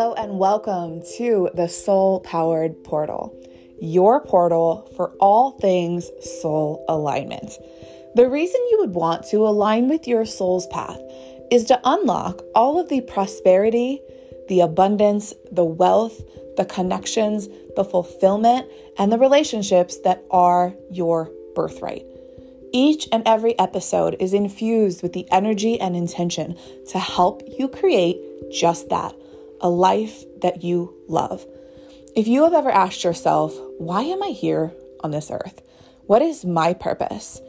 Hello, 0.00 0.14
and 0.14 0.38
welcome 0.38 1.02
to 1.18 1.50
the 1.52 1.68
Soul 1.68 2.20
Powered 2.20 2.84
Portal, 2.84 3.38
your 3.82 4.24
portal 4.24 4.90
for 4.96 5.10
all 5.20 5.50
things 5.50 6.10
soul 6.40 6.82
alignment. 6.88 7.52
The 8.14 8.26
reason 8.26 8.58
you 8.70 8.78
would 8.78 8.94
want 8.94 9.26
to 9.26 9.46
align 9.46 9.90
with 9.90 10.08
your 10.08 10.24
soul's 10.24 10.66
path 10.68 10.98
is 11.50 11.66
to 11.66 11.78
unlock 11.84 12.40
all 12.54 12.80
of 12.80 12.88
the 12.88 13.02
prosperity, 13.02 14.00
the 14.48 14.60
abundance, 14.60 15.34
the 15.52 15.66
wealth, 15.66 16.18
the 16.56 16.64
connections, 16.64 17.50
the 17.76 17.84
fulfillment, 17.84 18.70
and 18.96 19.12
the 19.12 19.18
relationships 19.18 19.98
that 20.04 20.24
are 20.30 20.72
your 20.90 21.30
birthright. 21.54 22.06
Each 22.72 23.06
and 23.12 23.22
every 23.26 23.58
episode 23.58 24.16
is 24.18 24.32
infused 24.32 25.02
with 25.02 25.12
the 25.12 25.30
energy 25.30 25.78
and 25.78 25.94
intention 25.94 26.56
to 26.88 26.98
help 26.98 27.42
you 27.46 27.68
create 27.68 28.16
just 28.50 28.88
that 28.88 29.14
a 29.60 29.68
life 29.68 30.24
that 30.42 30.62
you 30.62 30.94
love. 31.08 31.46
If 32.16 32.26
you 32.26 32.44
have 32.44 32.54
ever 32.54 32.70
asked 32.70 33.04
yourself, 33.04 33.54
why 33.78 34.02
am 34.02 34.22
I 34.22 34.28
here 34.28 34.72
on 35.00 35.10
this 35.10 35.30
earth? 35.30 35.62
What 36.06 36.22
is 36.22 36.44
my 36.44 36.74
purpose? 36.74 37.40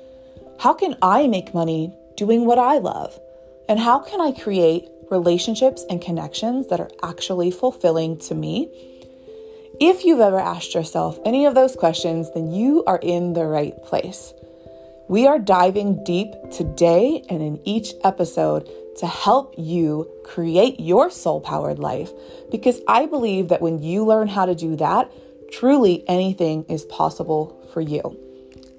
How 0.59 0.73
can 0.73 0.95
I 1.01 1.27
make 1.27 1.53
money 1.53 1.93
doing 2.15 2.45
what 2.45 2.59
I 2.59 2.77
love? 2.77 3.19
And 3.67 3.79
how 3.79 3.99
can 3.99 4.21
I 4.21 4.31
create 4.31 4.87
relationships 5.09 5.83
and 5.89 6.01
connections 6.01 6.67
that 6.67 6.79
are 6.79 6.91
actually 7.01 7.51
fulfilling 7.51 8.19
to 8.19 8.35
me? 8.35 8.69
If 9.79 10.05
you've 10.05 10.19
ever 10.19 10.39
asked 10.39 10.75
yourself 10.75 11.19
any 11.25 11.45
of 11.45 11.55
those 11.55 11.75
questions, 11.75 12.29
then 12.33 12.51
you 12.51 12.83
are 12.85 12.99
in 13.01 13.33
the 13.33 13.45
right 13.45 13.73
place. 13.83 14.33
We 15.09 15.25
are 15.25 15.39
diving 15.39 16.03
deep 16.03 16.31
today 16.51 17.23
and 17.29 17.41
in 17.41 17.59
each 17.67 17.93
episode 18.03 18.69
to 18.97 19.07
help 19.07 19.55
you 19.57 20.09
create 20.23 20.79
your 20.79 21.09
soul 21.09 21.41
powered 21.41 21.79
life 21.79 22.11
because 22.51 22.81
I 22.87 23.05
believe 23.05 23.47
that 23.49 23.61
when 23.61 23.81
you 23.81 24.05
learn 24.05 24.27
how 24.27 24.45
to 24.45 24.55
do 24.55 24.75
that, 24.77 25.11
truly 25.51 26.03
anything 26.07 26.63
is 26.65 26.85
possible 26.85 27.67
for 27.73 27.81
you. 27.81 28.17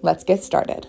Let's 0.02 0.24
get 0.24 0.42
started. 0.42 0.86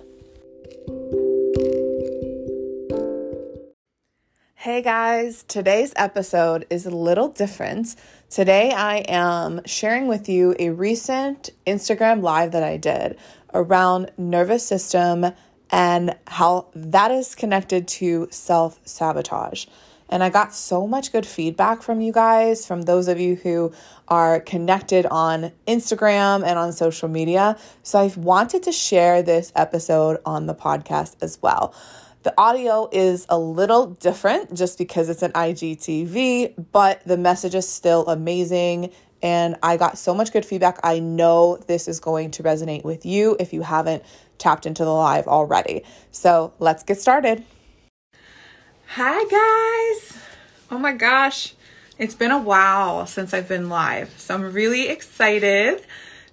Hey 4.56 4.82
guys, 4.82 5.44
today's 5.44 5.92
episode 5.98 6.66
is 6.70 6.86
a 6.86 6.90
little 6.90 7.28
different. 7.28 7.98
Today 8.30 8.72
I 8.72 9.00
am 9.10 9.60
sharing 9.66 10.08
with 10.08 10.30
you 10.30 10.56
a 10.58 10.70
recent 10.70 11.50
Instagram 11.68 12.22
live 12.22 12.54
that 12.54 12.64
I 12.64 12.78
did 12.78 13.18
around 13.54 14.12
nervous 14.18 14.66
system 14.66 15.34
and 15.74 16.16
how 16.28 16.68
that 16.76 17.10
is 17.10 17.34
connected 17.34 17.88
to 17.88 18.28
self 18.30 18.80
sabotage. 18.86 19.66
And 20.08 20.24
I 20.24 20.30
got 20.30 20.54
so 20.54 20.86
much 20.86 21.12
good 21.12 21.26
feedback 21.26 21.82
from 21.82 22.00
you 22.00 22.14
guys, 22.14 22.68
from 22.68 22.84
those 22.84 23.08
of 23.08 23.20
you 23.20 23.36
who 23.36 23.74
are 24.08 24.40
connected 24.40 25.08
on 25.08 25.52
Instagram 25.68 26.46
and 26.46 26.60
on 26.60 26.74
social 26.74 27.10
media. 27.10 27.58
So 27.82 27.98
I 27.98 28.14
wanted 28.16 28.62
to 28.64 28.72
share 28.72 29.24
this 29.24 29.52
episode 29.56 30.20
on 30.28 30.46
the 30.46 30.54
podcast 30.54 31.16
as 31.22 31.42
well. 31.42 31.74
The 32.22 32.36
audio 32.38 32.88
is 32.92 33.26
a 33.28 33.40
little 33.40 33.88
different 33.88 34.54
just 34.54 34.78
because 34.78 35.10
it's 35.10 35.24
an 35.24 35.32
IGTV, 35.32 36.68
but 36.72 37.02
the 37.06 37.18
message 37.18 37.56
is 37.56 37.68
still 37.68 38.06
amazing. 38.06 38.92
And 39.24 39.56
I 39.64 39.78
got 39.78 39.98
so 39.98 40.14
much 40.14 40.34
good 40.34 40.46
feedback. 40.46 40.80
I 40.84 41.00
know 41.00 41.56
this 41.56 41.88
is 41.88 42.00
going 42.00 42.32
to 42.32 42.44
resonate 42.44 42.84
with 42.84 43.06
you 43.06 43.38
if 43.40 43.54
you 43.54 43.62
haven't 43.62 44.04
tapped 44.38 44.66
into 44.66 44.84
the 44.84 44.92
live 44.92 45.28
already. 45.28 45.84
So 46.12 46.54
let's 46.60 46.84
get 46.84 47.00
started. 47.00 47.44
Hi, 48.88 49.24
guys. 49.24 50.18
Oh 50.70 50.78
my 50.78 50.92
gosh. 50.92 51.56
It's 51.98 52.16
been 52.16 52.32
a 52.32 52.42
while 52.42 53.08
since 53.08 53.34
I've 53.34 53.48
been 53.48 53.70
live. 53.70 54.14
So 54.20 54.34
I'm 54.34 54.52
really 54.52 54.90
excited 54.90 55.86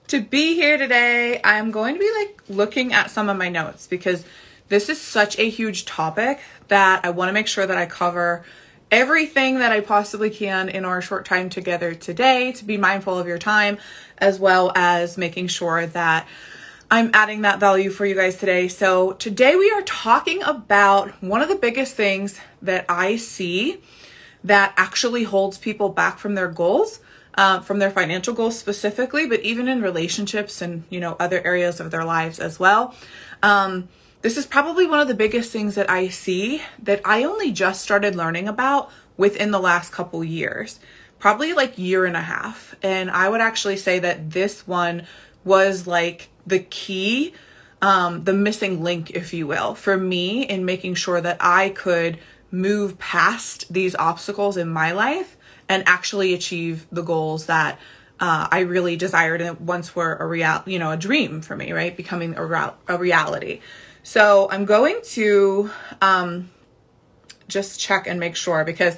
to 0.09 0.21
be 0.21 0.55
here 0.55 0.77
today. 0.77 1.41
I'm 1.45 1.71
going 1.71 1.95
to 1.95 2.01
be 2.01 2.11
like 2.19 2.43
looking 2.49 2.93
at 2.93 3.11
some 3.11 3.29
of 3.29 3.37
my 3.37 3.49
notes 3.49 3.87
because 3.87 4.25
this 4.69 4.89
is 4.89 5.01
such 5.01 5.39
a 5.39 5.49
huge 5.49 5.85
topic 5.85 6.41
that 6.69 7.05
I 7.05 7.11
want 7.11 7.29
to 7.29 7.33
make 7.33 7.47
sure 7.47 7.67
that 7.67 7.77
I 7.77 7.87
cover 7.87 8.45
everything 8.91 9.59
that 9.61 9.73
I 9.73 9.81
possibly 9.81 10.31
can 10.31 10.69
in 10.69 10.85
our 10.85 11.01
short 11.01 11.25
time 11.25 11.49
together 11.49 11.95
today 11.95 12.53
to 12.53 12.65
be 12.65 12.77
mindful 12.77 13.19
of 13.19 13.27
your 13.27 13.39
time, 13.39 13.79
as 14.19 14.39
well 14.39 14.73
as 14.75 15.17
making 15.17 15.49
sure 15.49 15.87
that 15.87 16.27
I'm 16.91 17.11
adding 17.15 17.43
that 17.43 17.61
value 17.61 17.91
for 17.91 18.05
you 18.05 18.17
guys 18.17 18.37
today. 18.37 18.67
So, 18.69 19.13
today 19.13 19.55
we 19.55 19.71
are 19.71 19.83
talking 19.83 20.43
about 20.43 21.23
one 21.23 21.41
of 21.41 21.49
the 21.49 21.55
biggest 21.55 21.95
things 21.95 22.41
that 22.63 22.85
I 22.89 23.17
see 23.17 23.81
that 24.43 24.75
actually 24.77 25.23
holds 25.23 25.59
people 25.59 25.91
back 25.91 26.19
from 26.19 26.35
their 26.35 26.49
goals. 26.49 27.01
Uh, 27.37 27.61
from 27.61 27.79
their 27.79 27.93
financial 27.93 28.35
goals 28.35 28.59
specifically, 28.59 29.25
but 29.25 29.41
even 29.41 29.69
in 29.69 29.81
relationships 29.81 30.61
and 30.61 30.83
you 30.91 30.99
know 30.99 31.17
other 31.21 31.41
areas 31.47 31.79
of 31.79 31.93
their 31.93 32.05
lives 32.05 32.41
as 32.41 32.59
well. 32.59 32.93
Um, 33.41 33.89
this 34.23 34.37
is 34.37 34.47
probably 34.47 34.87
one 34.87 35.01
of 35.01 35.09
the 35.09 35.15
biggest 35.15 35.51
things 35.51 35.75
that 35.77 35.89
I 35.91 36.09
see 36.09 36.63
that 36.83 37.01
I 37.05 37.25
only 37.25 37.53
just 37.53 37.83
started 37.83 38.15
learning 38.15 38.49
about 38.49 38.91
within 39.17 39.51
the 39.51 39.59
last 39.59 39.93
couple 39.93 40.23
years, 40.23 40.79
probably 41.19 41.53
like 41.53 41.79
year 41.79 42.05
and 42.05 42.17
a 42.17 42.21
half. 42.21 42.75
And 42.83 43.11
I 43.11 43.29
would 43.29 43.41
actually 43.41 43.77
say 43.77 43.99
that 44.01 44.31
this 44.31 44.67
one 44.67 45.07
was 45.45 45.87
like 45.87 46.29
the 46.47 46.59
key, 46.59 47.33
um, 47.81 48.25
the 48.25 48.35
missing 48.35 48.83
link, 48.83 49.11
if 49.11 49.33
you 49.33 49.47
will, 49.47 49.75
for 49.75 49.97
me 49.97 50.43
in 50.43 50.65
making 50.65 50.97
sure 50.97 51.21
that 51.21 51.39
I 51.41 51.71
could 51.71 52.19
move 52.51 52.99
past 52.99 53.73
these 53.73 53.95
obstacles 53.95 54.57
in 54.57 54.69
my 54.69 54.93
life 54.93 55.37
and 55.69 55.83
actually 55.87 56.35
achieve 56.35 56.87
the 56.91 57.03
goals 57.03 57.47
that 57.47 57.79
uh, 58.19 58.49
I 58.51 58.61
really 58.61 58.97
desired 58.97 59.41
and 59.41 59.61
once 59.61 59.97
were 59.97 60.17
a 60.17 60.27
real, 60.27 60.63
you 60.67 60.79
know, 60.79 60.91
a 60.91 60.97
dream 60.97 61.41
for 61.41 61.57
me, 61.57 61.73
right? 61.73 61.97
Becoming 61.97 62.37
a, 62.37 62.45
real, 62.45 62.77
a 62.87 62.99
reality. 62.99 63.61
So 64.03 64.49
I'm 64.51 64.65
going 64.65 65.01
to 65.13 65.71
um, 66.01 66.51
just 67.49 67.79
check 67.79 68.07
and 68.07 68.19
make 68.19 68.37
sure 68.37 68.65
because 68.65 68.97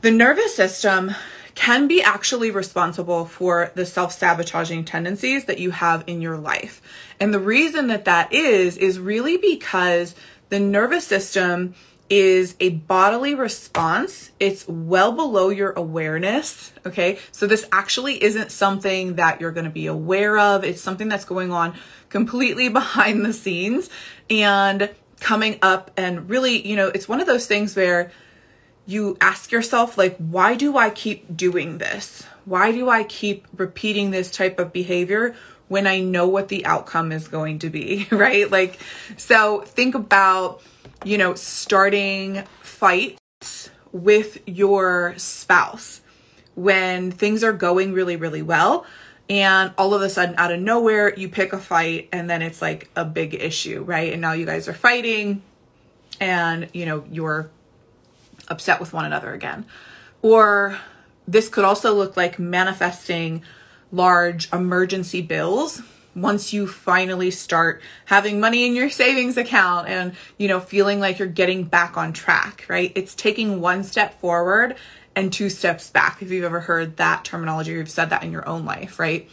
the 0.00 0.10
nervous 0.10 0.54
system 0.54 1.14
can 1.54 1.86
be 1.86 2.02
actually 2.02 2.50
responsible 2.50 3.24
for 3.24 3.70
the 3.74 3.86
self 3.86 4.12
sabotaging 4.12 4.84
tendencies 4.84 5.44
that 5.44 5.58
you 5.58 5.70
have 5.70 6.04
in 6.06 6.20
your 6.20 6.36
life. 6.36 6.82
And 7.20 7.32
the 7.32 7.38
reason 7.38 7.86
that 7.86 8.04
that 8.06 8.32
is, 8.32 8.76
is 8.76 8.98
really 8.98 9.36
because 9.36 10.14
the 10.48 10.60
nervous 10.60 11.06
system 11.06 11.74
is 12.10 12.54
a 12.60 12.70
bodily 12.70 13.34
response. 13.34 14.30
It's 14.38 14.68
well 14.68 15.12
below 15.12 15.48
your 15.48 15.70
awareness. 15.72 16.72
Okay. 16.84 17.18
So 17.32 17.46
this 17.46 17.66
actually 17.72 18.22
isn't 18.22 18.50
something 18.50 19.14
that 19.14 19.40
you're 19.40 19.52
going 19.52 19.64
to 19.64 19.70
be 19.70 19.86
aware 19.86 20.38
of. 20.38 20.64
It's 20.64 20.82
something 20.82 21.08
that's 21.08 21.24
going 21.24 21.50
on 21.50 21.74
completely 22.14 22.68
behind 22.80 23.24
the 23.24 23.32
scenes 23.32 23.90
and 24.30 24.88
coming 25.18 25.58
up 25.62 25.90
and 25.96 26.30
really, 26.30 26.64
you 26.66 26.76
know, 26.76 26.88
it's 26.88 27.08
one 27.08 27.20
of 27.20 27.26
those 27.26 27.46
things 27.46 27.74
where 27.74 28.12
you 28.86 29.16
ask 29.20 29.50
yourself, 29.50 29.98
like, 29.98 30.16
why 30.18 30.54
do 30.54 30.76
I 30.76 30.90
keep 30.90 31.36
doing 31.36 31.78
this? 31.78 32.22
Why 32.44 32.70
do 32.70 32.88
I 32.88 33.02
keep 33.02 33.48
repeating 33.56 34.12
this 34.12 34.30
type 34.30 34.60
of 34.60 34.72
behavior 34.72 35.34
when 35.66 35.88
I 35.88 36.00
know 36.00 36.28
what 36.28 36.48
the 36.48 36.64
outcome 36.66 37.10
is 37.10 37.26
going 37.26 37.58
to 37.60 37.70
be, 37.70 38.06
right? 38.12 38.48
Like, 38.48 38.78
so 39.16 39.62
think 39.62 39.96
about, 39.96 40.62
you 41.04 41.18
know, 41.18 41.34
starting 41.34 42.44
fights 42.62 43.70
with 43.90 44.38
your 44.46 45.14
spouse 45.16 46.00
when 46.54 47.10
things 47.10 47.42
are 47.42 47.52
going 47.52 47.92
really, 47.92 48.14
really 48.14 48.42
well. 48.42 48.86
And 49.30 49.72
all 49.78 49.94
of 49.94 50.02
a 50.02 50.10
sudden, 50.10 50.34
out 50.36 50.52
of 50.52 50.60
nowhere, 50.60 51.14
you 51.14 51.28
pick 51.28 51.52
a 51.52 51.58
fight 51.58 52.08
and 52.12 52.28
then 52.28 52.42
it's 52.42 52.60
like 52.60 52.90
a 52.94 53.04
big 53.04 53.34
issue, 53.34 53.82
right? 53.82 54.12
And 54.12 54.20
now 54.20 54.32
you 54.32 54.44
guys 54.44 54.68
are 54.68 54.74
fighting 54.74 55.42
and, 56.20 56.68
you 56.74 56.84
know, 56.84 57.04
you're 57.10 57.50
upset 58.48 58.80
with 58.80 58.92
one 58.92 59.06
another 59.06 59.32
again. 59.32 59.64
Or 60.20 60.78
this 61.26 61.48
could 61.48 61.64
also 61.64 61.94
look 61.94 62.16
like 62.16 62.38
manifesting 62.38 63.42
large 63.92 64.52
emergency 64.52 65.22
bills 65.22 65.80
once 66.14 66.52
you 66.52 66.66
finally 66.66 67.30
start 67.30 67.80
having 68.04 68.38
money 68.38 68.66
in 68.66 68.74
your 68.74 68.90
savings 68.90 69.36
account 69.36 69.88
and 69.88 70.14
you 70.38 70.46
know 70.46 70.60
feeling 70.60 71.00
like 71.00 71.18
you're 71.18 71.28
getting 71.28 71.64
back 71.64 71.96
on 71.96 72.12
track 72.12 72.64
right 72.68 72.92
it's 72.94 73.14
taking 73.14 73.60
one 73.60 73.82
step 73.82 74.20
forward 74.20 74.76
and 75.16 75.32
two 75.32 75.48
steps 75.48 75.90
back 75.90 76.20
if 76.22 76.30
you've 76.30 76.44
ever 76.44 76.60
heard 76.60 76.96
that 76.96 77.24
terminology 77.24 77.74
or 77.74 77.78
you've 77.78 77.90
said 77.90 78.10
that 78.10 78.22
in 78.22 78.32
your 78.32 78.48
own 78.48 78.64
life 78.64 78.98
right 78.98 79.28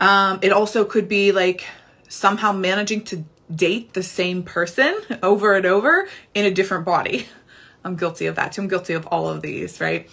um, 0.00 0.38
it 0.42 0.52
also 0.52 0.84
could 0.84 1.08
be 1.08 1.32
like 1.32 1.64
somehow 2.08 2.52
managing 2.52 3.02
to 3.04 3.24
date 3.54 3.92
the 3.92 4.02
same 4.02 4.42
person 4.42 4.98
over 5.22 5.54
and 5.54 5.66
over 5.66 6.08
in 6.34 6.44
a 6.44 6.50
different 6.50 6.84
body 6.84 7.26
I'm 7.84 7.96
guilty 7.96 8.26
of 8.26 8.36
that 8.36 8.52
too. 8.52 8.62
I'm 8.62 8.68
guilty 8.68 8.94
of 8.94 9.06
all 9.06 9.28
of 9.28 9.42
these, 9.42 9.80
right? 9.80 10.08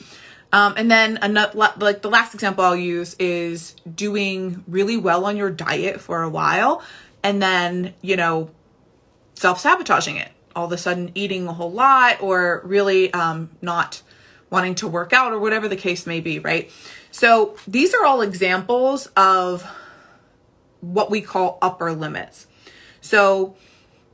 Um, 0.52 0.74
and 0.78 0.90
then 0.90 1.20
another, 1.22 1.52
like 1.78 2.02
the 2.02 2.10
last 2.10 2.34
example 2.34 2.64
I'll 2.64 2.76
use 2.76 3.16
is 3.20 3.76
doing 3.94 4.64
really 4.68 4.98
well 4.98 5.26
on 5.26 5.38
your 5.38 5.52
diet 5.52 6.02
for 6.02 6.24
a 6.24 6.30
while 6.30 6.82
and 7.22 7.42
then, 7.42 7.94
you 8.02 8.16
know, 8.16 8.50
self 9.36 9.60
sabotaging 9.60 10.16
it. 10.16 10.30
All 10.56 10.66
of 10.66 10.72
a 10.72 10.78
sudden 10.78 11.12
eating 11.14 11.48
a 11.48 11.54
whole 11.54 11.72
lot 11.72 12.22
or 12.22 12.62
really 12.66 13.14
um, 13.14 13.52
not 13.62 14.02
wanting 14.50 14.76
to 14.76 14.88
work 14.88 15.14
out 15.14 15.34
or 15.34 15.40
whatever 15.40 15.68
the 15.68 15.76
case 15.76 16.06
may 16.06 16.20
be, 16.20 16.40
right? 16.40 16.72
So 17.12 17.56
these 17.68 17.94
are 17.94 18.06
all 18.06 18.22
examples 18.22 19.08
of 19.18 19.64
what 20.82 21.12
we 21.12 21.22
call 21.22 21.58
upper 21.62 21.94
limits. 21.94 22.48
So 23.02 23.56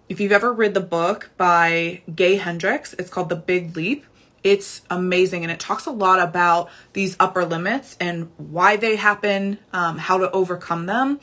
if 0.09 0.19
you've 0.19 0.31
ever 0.31 0.51
read 0.51 0.73
the 0.73 0.81
book 0.81 1.31
by 1.37 2.01
Gay 2.13 2.35
Hendricks, 2.35 2.93
it's 2.93 3.09
called 3.09 3.29
The 3.29 3.35
Big 3.35 3.75
Leap. 3.75 4.05
It's 4.43 4.81
amazing 4.91 5.43
and 5.43 5.51
it 5.51 5.59
talks 5.59 5.87
a 5.87 5.91
lot 5.91 6.19
about 6.19 6.69
these 6.93 7.15
upper 7.19 7.45
limits 7.45 7.97
and 7.99 8.29
why 8.37 8.75
they 8.75 8.95
happen, 8.95 9.57
um, 9.73 9.97
how 9.97 10.19
to 10.19 10.29
overcome 10.31 10.85
them. 10.85 11.19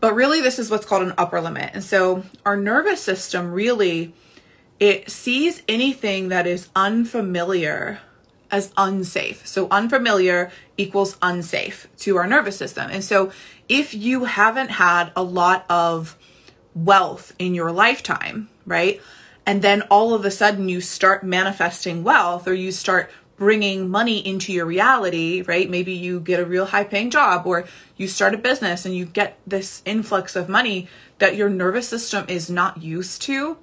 But 0.00 0.14
really, 0.14 0.40
this 0.40 0.58
is 0.58 0.70
what's 0.70 0.86
called 0.86 1.02
an 1.02 1.14
upper 1.18 1.40
limit. 1.40 1.70
And 1.74 1.84
so 1.84 2.24
our 2.44 2.56
nervous 2.56 3.00
system 3.02 3.52
really 3.52 4.14
it 4.80 5.10
sees 5.10 5.62
anything 5.68 6.28
that 6.28 6.46
is 6.46 6.68
unfamiliar 6.74 8.00
as 8.50 8.72
unsafe. 8.76 9.46
So 9.46 9.68
unfamiliar 9.70 10.50
equals 10.76 11.16
unsafe 11.22 11.88
to 11.98 12.16
our 12.16 12.26
nervous 12.26 12.56
system. 12.56 12.90
And 12.90 13.02
so 13.02 13.32
if 13.68 13.94
you 13.94 14.24
haven't 14.24 14.70
had 14.70 15.10
a 15.16 15.22
lot 15.22 15.64
of 15.68 16.16
wealth 16.74 17.34
in 17.38 17.54
your 17.54 17.72
lifetime, 17.72 18.48
right? 18.66 19.00
And 19.46 19.62
then 19.62 19.82
all 19.82 20.14
of 20.14 20.24
a 20.24 20.30
sudden 20.30 20.68
you 20.68 20.80
start 20.80 21.24
manifesting 21.24 22.02
wealth 22.02 22.48
or 22.48 22.54
you 22.54 22.72
start 22.72 23.10
bringing 23.36 23.88
money 23.88 24.24
into 24.24 24.52
your 24.52 24.66
reality, 24.66 25.42
right? 25.42 25.68
Maybe 25.68 25.92
you 25.92 26.20
get 26.20 26.40
a 26.40 26.44
real 26.44 26.66
high 26.66 26.84
paying 26.84 27.10
job 27.10 27.46
or 27.46 27.64
you 27.96 28.06
start 28.06 28.34
a 28.34 28.38
business 28.38 28.86
and 28.86 28.96
you 28.96 29.04
get 29.04 29.38
this 29.46 29.82
influx 29.84 30.36
of 30.36 30.48
money 30.48 30.88
that 31.18 31.36
your 31.36 31.48
nervous 31.48 31.88
system 31.88 32.24
is 32.28 32.48
not 32.48 32.82
used 32.82 33.22
to. 33.22 33.56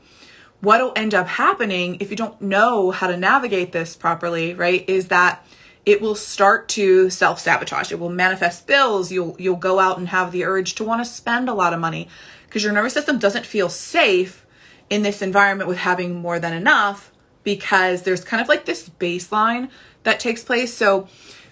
What'll 0.61 0.93
end 0.95 1.13
up 1.13 1.27
happening 1.27 1.97
if 1.99 2.11
you 2.11 2.15
don't 2.15 2.41
know 2.41 2.91
how 2.91 3.07
to 3.07 3.17
navigate 3.17 3.71
this 3.71 3.95
properly, 3.95 4.53
right? 4.53 4.87
Is 4.87 5.07
that 5.07 5.45
it 5.85 6.01
will 6.01 6.15
start 6.15 6.69
to 6.69 7.09
self-sabotage. 7.09 7.91
It 7.91 7.99
will 7.99 8.09
manifest 8.09 8.67
bills. 8.67 9.11
You'll 9.11 9.35
you'll 9.39 9.55
go 9.55 9.79
out 9.79 9.97
and 9.97 10.07
have 10.09 10.31
the 10.31 10.45
urge 10.45 10.75
to 10.75 10.83
want 10.83 11.03
to 11.03 11.11
spend 11.11 11.49
a 11.49 11.53
lot 11.53 11.73
of 11.73 11.79
money 11.79 12.07
because 12.45 12.63
your 12.63 12.73
nervous 12.73 12.93
system 12.93 13.17
doesn't 13.17 13.45
feel 13.45 13.69
safe 13.69 14.45
in 14.89 15.03
this 15.03 15.21
environment 15.21 15.67
with 15.67 15.77
having 15.77 16.15
more 16.15 16.37
than 16.37 16.53
enough 16.53 17.11
because 17.43 18.03
there's 18.03 18.23
kind 18.23 18.41
of 18.41 18.47
like 18.47 18.65
this 18.65 18.89
baseline 18.89 19.69
that 20.03 20.19
takes 20.19 20.43
place. 20.43 20.73
So 20.73 21.07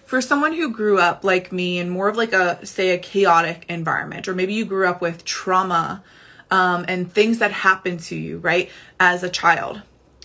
for 0.05 0.21
someone 0.21 0.53
who 0.53 0.71
grew 0.71 0.99
up 0.99 1.23
like 1.23 1.51
me 1.51 1.79
in 1.79 1.89
more 1.89 2.09
of 2.09 2.17
like 2.17 2.33
a 2.33 2.63
say 2.65 2.89
a 2.89 2.97
chaotic 2.97 3.65
environment 3.69 4.27
or 4.27 4.35
maybe 4.35 4.53
you 4.53 4.65
grew 4.65 4.87
up 4.87 5.01
with 5.01 5.23
trauma 5.25 6.03
um, 6.51 6.85
and 6.87 7.11
things 7.11 7.39
that 7.39 7.51
happen 7.51 7.97
to 7.97 8.15
you 8.15 8.39
right 8.39 8.69
as 8.99 9.23
a 9.23 9.29
child. 9.29 9.81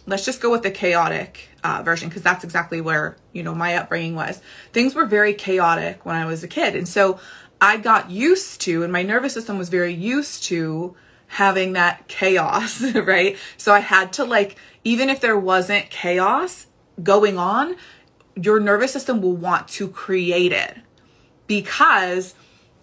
Let's 0.07 0.25
just 0.25 0.41
go 0.41 0.51
with 0.51 0.63
the 0.63 0.71
chaotic 0.71 1.49
uh, 1.63 1.83
version 1.83 2.09
because 2.09 2.23
that's 2.23 2.45
exactly 2.45 2.81
where 2.81 3.17
you 3.33 3.43
know 3.43 3.55
my 3.55 3.77
upbringing 3.77 4.15
was. 4.15 4.41
Things 4.73 4.95
were 4.95 5.07
very 5.07 5.35
chaotic 5.35 6.05
when 6.05 6.17
i 6.17 6.27
was 6.27 6.45
a 6.45 6.49
kid 6.49 6.77
and 6.77 6.87
so 6.87 7.19
i 7.61 7.77
got 7.77 8.11
used 8.11 8.61
to 8.63 8.83
and 8.83 8.93
my 8.93 9.03
nervous 9.03 9.33
system 9.33 9.59
was 9.59 9.69
very 9.69 9.95
used 9.95 10.45
to 10.45 10.95
having 11.27 11.73
that 11.73 12.07
chaos 12.09 12.83
right? 12.95 13.37
So 13.57 13.73
i 13.73 13.81
had 13.81 14.13
to 14.15 14.25
like 14.25 14.57
even 14.85 15.09
if 15.09 15.21
there 15.21 15.39
wasn't 15.39 15.89
chaos 15.91 16.67
going 17.03 17.39
on 17.39 17.77
your 18.37 18.61
nervous 18.61 18.93
system 18.93 19.23
will 19.23 19.37
want 19.37 19.69
to 19.69 19.89
create 19.89 20.53
it 20.53 20.77
because 21.47 22.35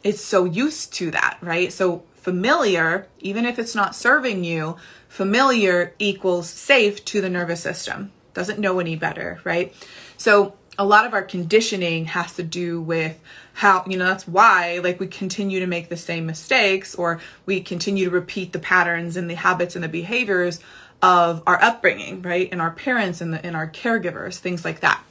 it's 0.04 0.22
so 0.22 0.46
used 0.46 0.94
to 0.94 1.12
that 1.12 1.38
right? 1.42 1.72
So 1.72 2.04
familiar 2.22 3.08
even 3.20 3.46
if 3.46 3.60
it's 3.60 3.76
not 3.76 3.96
serving 3.96 4.44
you 4.44 4.78
familiar 5.10 5.94
equals 6.00 6.50
safe 6.50 7.04
to 7.04 7.20
the 7.20 7.30
nervous 7.30 7.62
system. 7.62 8.12
Doesn't 8.34 8.60
know 8.60 8.80
any 8.80 8.96
better, 8.96 9.42
right? 9.44 9.74
So 10.16 10.54
a 10.80 10.86
lot 10.86 11.06
of 11.06 11.14
our 11.14 11.22
conditioning 11.22 12.06
has 12.06 12.34
to 12.36 12.44
do 12.44 12.82
with 12.82 13.20
how, 13.54 13.84
you 13.88 13.98
know, 13.98 14.06
that's 14.06 14.28
why 14.28 14.80
like 14.82 15.00
we 15.00 15.08
continue 15.08 15.60
to 15.60 15.68
make 15.68 15.90
the 15.90 15.98
same 15.98 16.26
mistakes 16.26 16.96
or 16.96 17.20
we 17.46 17.60
continue 17.60 18.06
to 18.06 18.12
repeat 18.12 18.54
the 18.54 18.60
patterns 18.60 19.18
and 19.18 19.30
the 19.30 19.36
habits 19.36 19.76
and 19.76 19.84
the 19.84 19.90
behaviors 19.90 20.62
of 21.02 21.44
our 21.46 21.62
upbringing, 21.62 22.22
right? 22.22 22.48
And 22.52 22.62
our 22.62 22.72
parents 22.72 23.20
and, 23.20 23.34
the, 23.34 23.46
and 23.46 23.56
our 23.56 23.70
caregivers, 23.70 24.38
things 24.38 24.64
like 24.64 24.80
that. 24.80 25.04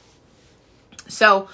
So 1.07 1.47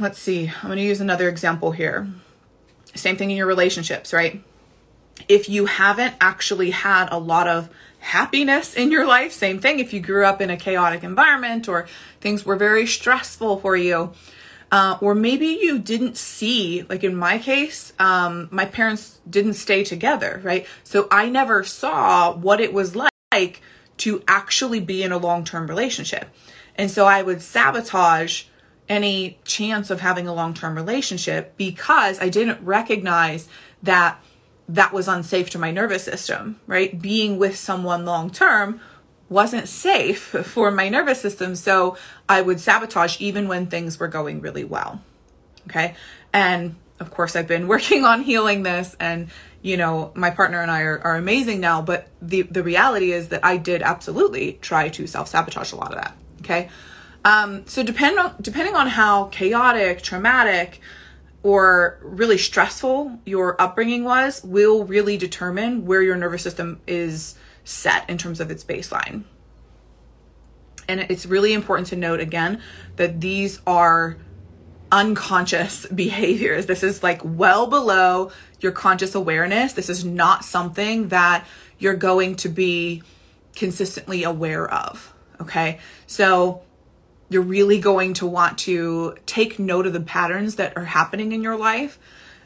let's 0.00 0.18
see, 0.18 0.48
I'm 0.48 0.68
going 0.68 0.78
to 0.78 0.82
use 0.82 1.00
another 1.00 1.28
example 1.28 1.70
here. 1.70 2.08
Same 2.94 3.16
thing 3.16 3.30
in 3.30 3.36
your 3.36 3.46
relationships, 3.46 4.12
right? 4.12 4.42
if 5.28 5.48
you 5.48 5.66
haven't 5.66 6.14
actually 6.20 6.70
had 6.70 7.08
a 7.10 7.18
lot 7.18 7.48
of 7.48 7.68
happiness 8.00 8.74
in 8.74 8.90
your 8.90 9.06
life, 9.06 9.32
same 9.32 9.60
thing. 9.60 9.78
If 9.78 9.92
you 9.92 10.00
grew 10.00 10.24
up 10.24 10.40
in 10.40 10.50
a 10.50 10.56
chaotic 10.56 11.04
environment 11.04 11.68
or 11.68 11.86
things 12.20 12.44
were 12.44 12.56
very 12.56 12.86
stressful 12.86 13.58
for 13.58 13.76
you, 13.76 14.12
uh, 14.72 14.98
or 15.00 15.14
maybe 15.14 15.58
you 15.60 15.78
didn't 15.78 16.16
see, 16.16 16.84
like 16.88 17.04
in 17.04 17.16
my 17.16 17.38
case, 17.38 17.92
um, 17.98 18.48
my 18.50 18.64
parents 18.64 19.20
didn't 19.28 19.54
stay 19.54 19.84
together, 19.84 20.40
right? 20.44 20.66
So 20.84 21.08
I 21.10 21.28
never 21.28 21.64
saw 21.64 22.32
what 22.32 22.60
it 22.60 22.72
was 22.72 22.96
like 22.96 23.60
to 23.98 24.22
actually 24.26 24.80
be 24.80 25.02
in 25.02 25.12
a 25.12 25.18
long 25.18 25.44
term 25.44 25.66
relationship. 25.66 26.28
And 26.76 26.90
so 26.90 27.04
I 27.04 27.22
would 27.22 27.42
sabotage 27.42 28.44
any 28.90 29.38
chance 29.44 29.88
of 29.88 30.00
having 30.00 30.26
a 30.26 30.34
long 30.34 30.52
term 30.52 30.74
relationship 30.74 31.56
because 31.56 32.20
I 32.20 32.28
didn't 32.28 32.62
recognize 32.62 33.48
that 33.84 34.22
that 34.68 34.92
was 34.92 35.08
unsafe 35.08 35.50
to 35.50 35.58
my 35.58 35.70
nervous 35.70 36.04
system, 36.04 36.60
right? 36.66 37.00
Being 37.00 37.38
with 37.38 37.56
someone 37.56 38.04
long 38.04 38.30
term 38.30 38.80
wasn't 39.28 39.68
safe 39.68 40.20
for 40.44 40.70
my 40.72 40.88
nervous 40.88 41.20
system. 41.20 41.54
So 41.54 41.96
I 42.28 42.42
would 42.42 42.60
sabotage 42.60 43.20
even 43.20 43.48
when 43.48 43.68
things 43.68 43.98
were 43.98 44.08
going 44.08 44.40
really 44.40 44.64
well. 44.64 45.00
Okay. 45.68 45.94
And 46.32 46.74
of 46.98 47.12
course, 47.12 47.36
I've 47.36 47.48
been 47.48 47.68
working 47.74 48.04
on 48.04 48.22
healing 48.22 48.64
this 48.64 48.96
and 48.98 49.30
you 49.62 49.76
know, 49.76 50.10
my 50.14 50.30
partner 50.30 50.62
and 50.62 50.70
I 50.70 50.80
are, 50.82 51.00
are 51.04 51.16
amazing 51.16 51.60
now, 51.60 51.82
but 51.82 52.08
the, 52.22 52.42
the 52.42 52.62
reality 52.62 53.12
is 53.12 53.28
that 53.28 53.44
I 53.44 53.58
did 53.58 53.82
absolutely 53.82 54.54
try 54.62 54.88
to 54.88 55.06
self 55.06 55.28
sabotage 55.28 55.72
a 55.72 55.76
lot 55.76 55.92
of 55.92 56.00
that. 56.00 56.16
Okay. 56.40 56.70
Um, 57.24 57.66
so 57.66 57.82
depend 57.82 58.18
on, 58.18 58.34
depending 58.40 58.74
on 58.74 58.86
how 58.86 59.24
chaotic, 59.26 60.02
traumatic, 60.02 60.80
or 61.42 61.98
really 62.02 62.38
stressful 62.38 63.18
your 63.24 63.60
upbringing 63.60 64.04
was 64.04 64.42
will 64.44 64.84
really 64.84 65.16
determine 65.16 65.86
where 65.86 66.02
your 66.02 66.16
nervous 66.16 66.42
system 66.42 66.80
is 66.86 67.34
set 67.64 68.08
in 68.10 68.18
terms 68.18 68.40
of 68.40 68.50
its 68.50 68.64
baseline. 68.64 69.24
And 70.88 71.00
it's 71.08 71.24
really 71.24 71.52
important 71.52 71.88
to 71.88 71.96
note 71.96 72.20
again 72.20 72.60
that 72.96 73.20
these 73.20 73.60
are 73.66 74.16
unconscious 74.92 75.86
behaviors. 75.94 76.66
This 76.66 76.82
is 76.82 77.02
like 77.02 77.20
well 77.24 77.66
below 77.66 78.32
your 78.60 78.72
conscious 78.72 79.14
awareness. 79.14 79.72
This 79.72 79.88
is 79.88 80.04
not 80.04 80.44
something 80.44 81.08
that 81.08 81.46
you're 81.78 81.94
going 81.94 82.36
to 82.36 82.48
be 82.48 83.02
consistently 83.54 84.24
aware 84.24 84.70
of. 84.70 85.14
Okay. 85.40 85.78
So 86.06 86.62
you're 87.30 87.42
really 87.42 87.78
going 87.78 88.12
to 88.14 88.26
want 88.26 88.58
to 88.58 89.16
take 89.24 89.58
note 89.58 89.86
of 89.86 89.92
the 89.94 90.00
patterns 90.00 90.56
that 90.56 90.76
are 90.76 90.84
happening 90.84 91.32
in 91.32 91.42
your 91.42 91.56
life. 91.56 91.98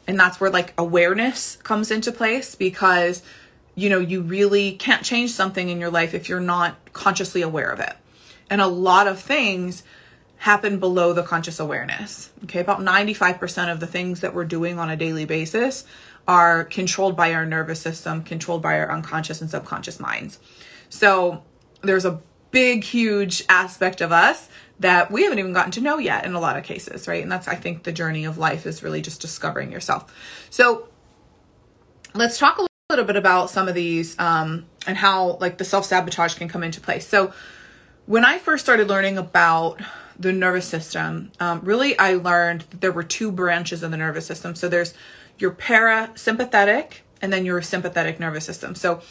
And 0.07 0.17
that's 0.17 0.39
where 0.39 0.51
like 0.51 0.73
awareness 0.77 1.57
comes 1.57 1.89
into 1.89 2.11
place 2.11 2.53
because, 2.53 3.23
you 3.73 3.89
know, 3.89 3.97
you 3.99 4.21
really 4.21 4.73
can't 4.73 5.03
change 5.03 5.31
something 5.31 5.69
in 5.69 5.79
your 5.79 5.89
life 5.89 6.13
if 6.13 6.29
you're 6.29 6.39
not 6.39 6.93
consciously 6.93 7.41
aware 7.41 7.69
of 7.69 7.79
it. 7.79 7.93
And 8.47 8.61
a 8.61 8.67
lot 8.67 9.07
of 9.07 9.19
things 9.19 9.83
happen 10.37 10.79
below 10.79 11.13
the 11.13 11.23
conscious 11.23 11.59
awareness. 11.59 12.29
Okay. 12.43 12.59
About 12.59 12.79
95% 12.79 13.71
of 13.71 13.79
the 13.79 13.87
things 13.87 14.19
that 14.19 14.35
we're 14.35 14.45
doing 14.45 14.77
on 14.77 14.91
a 14.91 14.95
daily 14.95 15.25
basis 15.25 15.83
are 16.27 16.63
controlled 16.63 17.15
by 17.15 17.33
our 17.33 17.45
nervous 17.45 17.81
system, 17.81 18.21
controlled 18.21 18.61
by 18.61 18.77
our 18.77 18.91
unconscious 18.91 19.41
and 19.41 19.49
subconscious 19.49 19.99
minds. 19.99 20.39
So 20.89 21.43
there's 21.81 22.05
a 22.05 22.21
big, 22.51 22.83
huge 22.83 23.43
aspect 23.49 24.01
of 24.01 24.11
us 24.11 24.47
that 24.79 25.11
we 25.11 25.23
haven't 25.23 25.39
even 25.39 25.53
gotten 25.53 25.71
to 25.71 25.81
know 25.81 25.97
yet 25.97 26.25
in 26.25 26.33
a 26.33 26.39
lot 26.39 26.57
of 26.57 26.63
cases, 26.63 27.07
right? 27.07 27.23
And 27.23 27.31
that's, 27.31 27.47
I 27.47 27.55
think, 27.55 27.83
the 27.83 27.91
journey 27.91 28.25
of 28.25 28.37
life 28.37 28.65
is 28.65 28.83
really 28.83 29.01
just 29.01 29.21
discovering 29.21 29.71
yourself. 29.71 30.13
So 30.49 30.89
let's 32.13 32.37
talk 32.37 32.57
a 32.57 32.67
little 32.89 33.05
bit 33.05 33.15
about 33.15 33.49
some 33.49 33.67
of 33.67 33.75
these 33.75 34.17
um, 34.19 34.65
and 34.85 34.97
how 34.97 35.37
like 35.41 35.57
the 35.57 35.65
self 35.65 35.85
sabotage 35.85 36.35
can 36.35 36.47
come 36.47 36.63
into 36.63 36.81
place. 36.81 37.07
So 37.07 37.33
when 38.05 38.23
I 38.23 38.37
first 38.37 38.63
started 38.63 38.87
learning 38.87 39.17
about 39.17 39.81
the 40.19 40.31
nervous 40.31 40.67
system, 40.67 41.31
um, 41.39 41.61
really 41.63 41.97
I 41.97 42.13
learned 42.13 42.61
that 42.69 42.81
there 42.81 42.91
were 42.91 43.03
two 43.03 43.31
branches 43.31 43.81
of 43.81 43.91
the 43.91 43.97
nervous 43.97 44.25
system. 44.25 44.55
So 44.55 44.69
there's 44.69 44.93
your 45.37 45.51
parasympathetic 45.51 46.99
and 47.21 47.33
then 47.33 47.45
your 47.45 47.61
sympathetic 47.61 48.19
nervous 48.19 48.45
system. 48.45 48.75
So 48.75 49.01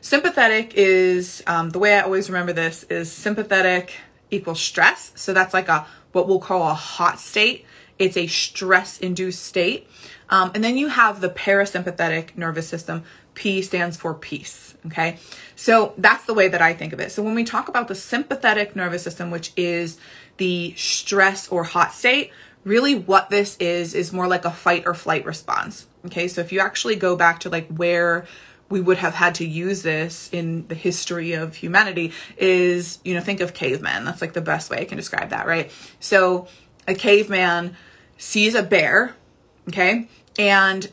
sympathetic 0.00 0.74
is 0.74 1.42
um, 1.46 1.70
the 1.70 1.78
way 1.78 1.94
I 1.94 2.02
always 2.02 2.30
remember 2.30 2.52
this 2.52 2.84
is 2.84 3.10
sympathetic 3.10 3.94
equals 4.30 4.60
stress. 4.60 5.12
So 5.14 5.32
that's 5.32 5.54
like 5.54 5.68
a 5.68 5.86
what 6.12 6.28
we'll 6.28 6.40
call 6.40 6.68
a 6.68 6.74
hot 6.74 7.20
state. 7.20 7.64
It's 7.98 8.16
a 8.16 8.26
stress 8.26 8.98
induced 8.98 9.42
state. 9.42 9.88
Um, 10.28 10.50
and 10.54 10.62
then 10.62 10.76
you 10.76 10.88
have 10.88 11.20
the 11.20 11.28
parasympathetic 11.28 12.36
nervous 12.36 12.68
system. 12.68 13.04
P 13.34 13.62
stands 13.62 13.96
for 13.96 14.14
peace. 14.14 14.74
Okay. 14.86 15.18
So 15.56 15.94
that's 15.98 16.24
the 16.24 16.34
way 16.34 16.48
that 16.48 16.62
I 16.62 16.74
think 16.74 16.92
of 16.92 17.00
it. 17.00 17.12
So 17.12 17.22
when 17.22 17.34
we 17.34 17.44
talk 17.44 17.68
about 17.68 17.88
the 17.88 17.94
sympathetic 17.94 18.76
nervous 18.76 19.02
system, 19.02 19.30
which 19.30 19.52
is 19.56 19.98
the 20.36 20.74
stress 20.76 21.48
or 21.48 21.64
hot 21.64 21.92
state, 21.92 22.30
really 22.64 22.94
what 22.94 23.30
this 23.30 23.56
is, 23.58 23.94
is 23.94 24.12
more 24.12 24.26
like 24.26 24.44
a 24.44 24.50
fight 24.50 24.84
or 24.86 24.94
flight 24.94 25.24
response. 25.24 25.86
Okay. 26.06 26.28
So 26.28 26.40
if 26.40 26.52
you 26.52 26.60
actually 26.60 26.96
go 26.96 27.16
back 27.16 27.40
to 27.40 27.50
like 27.50 27.68
where 27.68 28.26
we 28.68 28.80
would 28.80 28.98
have 28.98 29.14
had 29.14 29.34
to 29.36 29.46
use 29.46 29.82
this 29.82 30.28
in 30.32 30.66
the 30.68 30.74
history 30.74 31.32
of 31.32 31.54
humanity 31.54 32.12
is, 32.36 32.98
you 33.04 33.14
know, 33.14 33.20
think 33.20 33.40
of 33.40 33.54
cavemen. 33.54 34.04
That's 34.04 34.20
like 34.20 34.32
the 34.32 34.40
best 34.40 34.70
way 34.70 34.78
I 34.78 34.84
can 34.84 34.96
describe 34.96 35.30
that, 35.30 35.46
right? 35.46 35.70
So 36.00 36.48
a 36.88 36.94
caveman 36.94 37.76
sees 38.16 38.54
a 38.54 38.62
bear, 38.62 39.14
okay, 39.68 40.08
and 40.38 40.90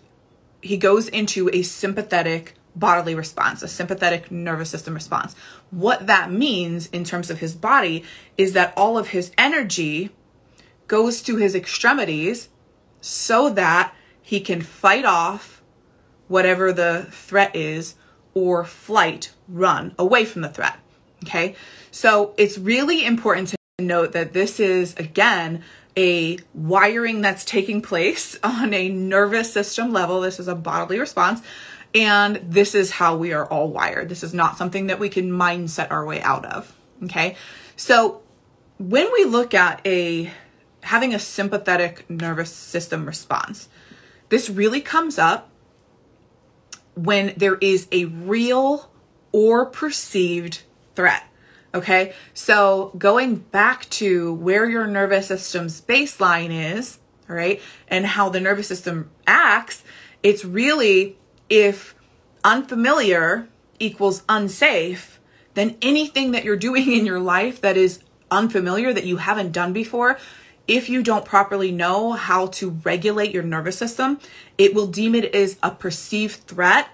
he 0.62 0.77
goes 0.77 1.08
into 1.08 1.50
a 1.51 1.63
sympathetic 1.63 2.56
bodily 2.75 3.15
response, 3.15 3.62
a 3.62 3.68
sympathetic 3.68 4.32
nervous 4.32 4.70
system 4.70 4.94
response. 4.94 5.36
What 5.72 6.08
that 6.08 6.32
means 6.32 6.88
in 6.88 7.03
terms 7.03 7.30
of 7.30 7.39
his 7.39 7.56
body 7.56 8.03
is 8.38 8.53
that 8.53 8.74
all 8.75 8.98
of 8.98 9.10
his 9.10 9.32
energy 9.38 10.12
goes 10.88 11.22
to 11.24 11.38
his 11.38 11.56
extremities 11.56 12.50
so 13.01 13.50
that 13.50 13.94
he 14.22 14.39
can 14.39 14.62
fight 14.62 15.06
off 15.06 15.62
whatever 16.27 16.72
the 16.72 17.08
threat 17.12 17.56
is 17.56 17.96
or 18.34 18.63
flight, 18.65 19.32
run 19.48 19.94
away 20.00 20.25
from 20.25 20.42
the 20.42 20.50
threat. 20.50 20.77
Okay. 21.24 21.56
So 21.92 22.34
it's 22.38 22.58
really 22.58 23.06
important 23.06 23.50
to 23.50 23.58
note 23.80 24.12
that 24.13 24.34
this 24.34 24.60
is, 24.60 24.96
again, 24.96 25.63
a 25.96 26.39
wiring 26.53 27.22
that's 27.22 27.46
taking 27.46 27.82
place 27.82 28.38
on 28.44 28.74
a 28.74 28.89
nervous 28.89 29.53
system 29.53 29.92
level. 29.94 30.22
This 30.22 30.39
is 30.39 30.48
a 30.48 30.56
bodily 30.56 31.00
response. 31.00 31.42
And 31.96 32.38
this 32.44 32.74
is 32.74 32.92
how 32.92 33.15
we 33.15 33.34
are 33.34 33.46
all 33.46 33.70
wired. 33.70 34.10
This 34.10 34.24
is 34.24 34.34
not 34.34 34.58
something 34.58 34.88
that 34.88 35.00
we 35.00 35.10
can 35.10 35.30
mindset 35.30 35.92
our 35.92 36.03
way 36.06 36.22
out 36.22 36.46
of. 36.46 36.75
Okay. 37.03 37.36
So 37.75 38.24
when 38.80 39.12
we 39.13 39.25
look 39.25 39.53
at 39.53 39.86
a 39.86 40.32
having 40.82 41.13
a 41.13 41.20
sympathetic 41.20 42.10
nervous 42.10 42.53
system 42.53 43.06
response, 43.06 43.70
this 44.30 44.50
really 44.50 44.82
comes 44.82 45.18
up 45.18 45.50
when 46.96 47.34
there 47.38 47.56
is 47.56 47.88
a 47.92 48.06
real 48.06 48.92
or 49.32 49.66
perceived 49.66 50.64
threat. 50.96 51.24
Okay, 51.76 52.14
so 52.36 52.94
going 52.98 53.38
back 53.38 53.90
to 53.90 54.34
where 54.36 54.70
your 54.70 54.86
nervous 54.86 55.28
system's 55.28 55.82
baseline 55.82 56.76
is, 56.76 57.00
all 57.28 57.36
right, 57.36 57.60
and 57.88 58.06
how 58.06 58.30
the 58.30 58.40
nervous 58.40 58.68
system 58.68 59.10
acts, 59.26 59.84
it's 60.22 60.46
really 60.46 61.18
if 61.50 61.96
unfamiliar 62.44 63.48
equals 63.80 64.24
unsafe, 64.30 65.20
then 65.56 65.76
anything 65.82 66.32
that 66.32 66.44
you're 66.44 66.56
doing 66.70 66.92
in 66.92 67.08
your 67.08 67.20
life 67.20 67.60
that 67.62 67.76
is 67.76 68.04
unfamiliar, 68.30 68.94
that 68.94 69.06
you 69.06 69.18
haven't 69.18 69.52
done 69.52 69.74
before, 69.74 70.20
if 70.67 70.89
you 70.89 71.03
don't 71.03 71.25
properly 71.25 71.72
know 71.72 72.13
how 72.13 72.48
to 72.48 72.70
regulate 72.84 73.32
your 73.32 73.43
nervous 73.43 73.77
system, 73.77 74.20
it 74.58 74.74
will 74.74 74.88
deem 74.88 75.15
it 75.15 75.34
as 75.36 75.58
a 75.62 75.72
perceived 75.72 76.48
threat 76.48 76.89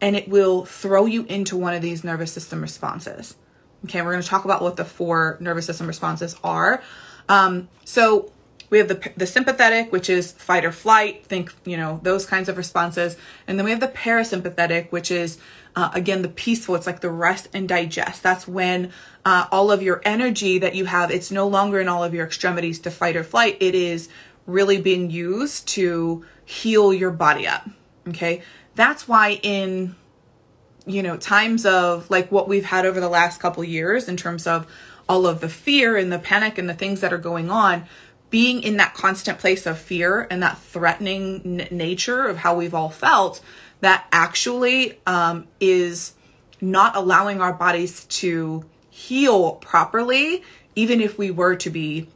and 0.00 0.16
it 0.16 0.28
will 0.28 0.64
throw 0.64 1.06
you 1.06 1.24
into 1.26 1.56
one 1.56 1.74
of 1.74 1.82
these 1.82 2.04
nervous 2.04 2.32
system 2.32 2.60
responses. 2.60 3.36
Okay, 3.84 4.02
we're 4.02 4.12
going 4.12 4.22
to 4.22 4.28
talk 4.28 4.44
about 4.44 4.62
what 4.62 4.76
the 4.76 4.84
four 4.84 5.36
nervous 5.40 5.66
system 5.66 5.86
responses 5.86 6.36
are. 6.44 6.82
Um, 7.28 7.68
so 7.84 8.32
we 8.70 8.78
have 8.78 8.88
the, 8.88 9.12
the 9.16 9.26
sympathetic, 9.26 9.92
which 9.92 10.08
is 10.08 10.32
fight 10.32 10.64
or 10.64 10.72
flight, 10.72 11.26
think, 11.26 11.52
you 11.64 11.76
know, 11.76 12.00
those 12.02 12.24
kinds 12.24 12.48
of 12.48 12.56
responses. 12.56 13.16
And 13.46 13.58
then 13.58 13.64
we 13.64 13.70
have 13.70 13.80
the 13.80 13.88
parasympathetic, 13.88 14.90
which 14.90 15.10
is, 15.10 15.38
uh, 15.74 15.90
again, 15.94 16.22
the 16.22 16.28
peaceful. 16.28 16.74
It's 16.74 16.86
like 16.86 17.00
the 17.00 17.10
rest 17.10 17.48
and 17.54 17.68
digest. 17.68 18.22
That's 18.22 18.46
when 18.46 18.92
uh, 19.24 19.46
all 19.50 19.70
of 19.70 19.82
your 19.82 20.02
energy 20.04 20.58
that 20.58 20.74
you 20.74 20.84
have, 20.84 21.10
it's 21.10 21.30
no 21.30 21.48
longer 21.48 21.80
in 21.80 21.88
all 21.88 22.04
of 22.04 22.14
your 22.14 22.26
extremities 22.26 22.78
to 22.80 22.90
fight 22.90 23.16
or 23.16 23.24
flight. 23.24 23.56
It 23.60 23.74
is 23.74 24.08
really 24.46 24.80
being 24.80 25.10
used 25.10 25.68
to 25.68 26.24
heal 26.44 26.92
your 26.92 27.10
body 27.10 27.46
up. 27.46 27.68
Okay. 28.08 28.42
That's 28.74 29.06
why 29.06 29.38
in 29.42 29.94
you 30.86 31.02
know, 31.02 31.16
times 31.16 31.64
of 31.64 32.10
like 32.10 32.30
what 32.32 32.48
we've 32.48 32.64
had 32.64 32.86
over 32.86 33.00
the 33.00 33.08
last 33.08 33.40
couple 33.40 33.62
years 33.62 34.08
in 34.08 34.16
terms 34.16 34.46
of 34.46 34.66
all 35.08 35.26
of 35.26 35.40
the 35.40 35.48
fear 35.48 35.96
and 35.96 36.12
the 36.12 36.18
panic 36.18 36.58
and 36.58 36.68
the 36.68 36.74
things 36.74 37.00
that 37.00 37.12
are 37.12 37.18
going 37.18 37.50
on, 37.50 37.84
being 38.30 38.62
in 38.62 38.78
that 38.78 38.94
constant 38.94 39.38
place 39.38 39.66
of 39.66 39.78
fear 39.78 40.26
and 40.30 40.42
that 40.42 40.58
threatening 40.58 41.60
n- 41.60 41.68
nature 41.70 42.26
of 42.26 42.38
how 42.38 42.54
we've 42.54 42.74
all 42.74 42.88
felt, 42.88 43.40
that 43.82 44.06
actually 44.10 44.98
um, 45.06 45.46
is 45.60 46.14
not 46.60 46.96
allowing 46.96 47.40
our 47.40 47.52
bodies 47.52 48.04
to 48.06 48.64
heal 48.88 49.52
properly, 49.56 50.42
even 50.74 51.00
if 51.00 51.18
we 51.18 51.30
were 51.30 51.56
to 51.56 51.68
be 51.68 52.06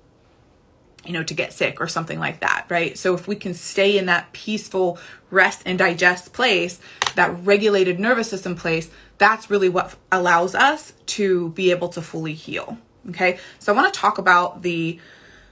you 1.04 1.12
know, 1.12 1.22
to 1.22 1.34
get 1.34 1.52
sick 1.52 1.80
or 1.80 1.86
something 1.86 2.18
like 2.18 2.40
that, 2.40 2.66
right? 2.68 2.98
So 2.98 3.14
if 3.14 3.28
we 3.28 3.36
can 3.36 3.54
stay 3.54 3.96
in 3.96 4.06
that 4.06 4.32
peaceful 4.32 4.98
rest 5.30 5.62
and 5.64 5.78
digest 5.78 6.32
place, 6.32 6.80
that 7.14 7.28
regulated 7.44 8.00
nervous 8.00 8.28
system 8.28 8.56
place, 8.56 8.90
that's 9.18 9.48
really 9.48 9.68
what 9.68 9.94
allows 10.10 10.56
us 10.56 10.94
to 11.06 11.50
be 11.50 11.70
able 11.70 11.88
to 11.90 12.02
fully 12.02 12.34
heal. 12.34 12.76
Okay. 13.10 13.38
So 13.60 13.72
I 13.72 13.76
want 13.76 13.92
to 13.92 14.00
talk 14.00 14.18
about 14.18 14.62
the, 14.62 14.98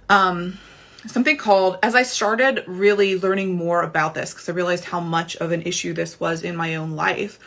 um, 0.09 0.59
something 1.07 1.37
called, 1.37 1.79
as 1.83 1.95
I 1.95 2.03
started 2.03 2.65
really 2.67 3.19
learning 3.19 3.55
more 3.55 3.83
about 3.83 4.15
this, 4.15 4.33
because 4.33 4.49
I 4.49 4.53
realized 4.53 4.85
how 4.85 5.01
much 5.01 5.37
of 5.37 5.53
an 5.53 5.63
issue 5.63 5.93
this 5.93 6.19
was 6.19 6.43
in 6.43 6.57
my 6.57 6.77
own 6.77 6.93
life. 6.93 7.39